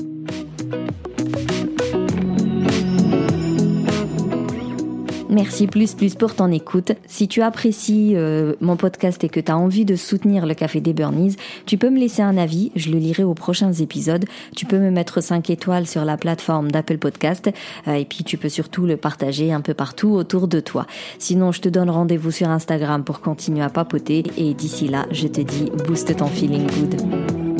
Merci 5.33 5.67
plus 5.67 5.95
plus 5.95 6.15
pour 6.15 6.35
ton 6.35 6.53
écoute. 6.53 6.93
Si 7.07 7.27
tu 7.27 7.41
apprécies 7.41 8.13
euh, 8.17 8.53
mon 8.61 8.77
podcast 8.77 9.25
et 9.25 9.31
que 9.31 9.41
tu 9.41 9.51
as 9.51 9.57
envie 9.57 9.87
de 9.87 9.97
soutenir 9.97 10.45
le 10.45 10.53
Café 10.53 10.83
des 10.83 10.93
Burnies, 10.93 11.37
tu 11.65 11.79
peux 11.79 11.89
me 11.89 11.99
laisser 11.99 12.21
un 12.21 12.37
avis, 12.37 12.71
je 12.77 12.91
le 12.91 12.99
lirai 12.99 13.25
aux 13.25 13.33
prochains 13.33 13.73
épisodes. 13.73 14.27
Tu 14.55 14.67
peux 14.67 14.79
me 14.79 14.91
mettre 14.91 15.23
5 15.23 15.49
étoiles 15.49 15.87
sur 15.87 16.05
la 16.05 16.19
plateforme 16.19 16.71
d'Apple 16.71 16.99
Podcast 16.99 17.51
euh, 17.89 17.95
et 17.95 18.05
puis 18.05 18.25
tu 18.25 18.37
peux 18.37 18.51
surtout 18.51 18.85
le 18.85 18.99
partager 18.99 19.55
un 19.55 19.63
peu 19.63 19.73
partout 19.73 20.11
autour 20.11 20.49
de 20.49 20.61
toi. 20.61 20.87
Sinon, 21.19 21.51
je 21.51 21.63
te 21.63 21.71
donne 21.71 21.89
rendez-vous 21.89 22.31
sur 22.31 22.51
Instagram 22.51 23.03
pour 23.03 23.21
continuer 23.21 23.63
à 23.63 23.71
papoter 23.71 24.25
et 24.37 24.53
d'ici 24.53 24.87
là, 24.87 25.07
je 25.13 25.29
te 25.29 25.41
dis 25.41 25.71
booste 25.87 26.15
ton 26.15 26.27
feeling 26.27 26.67
good. 26.67 27.52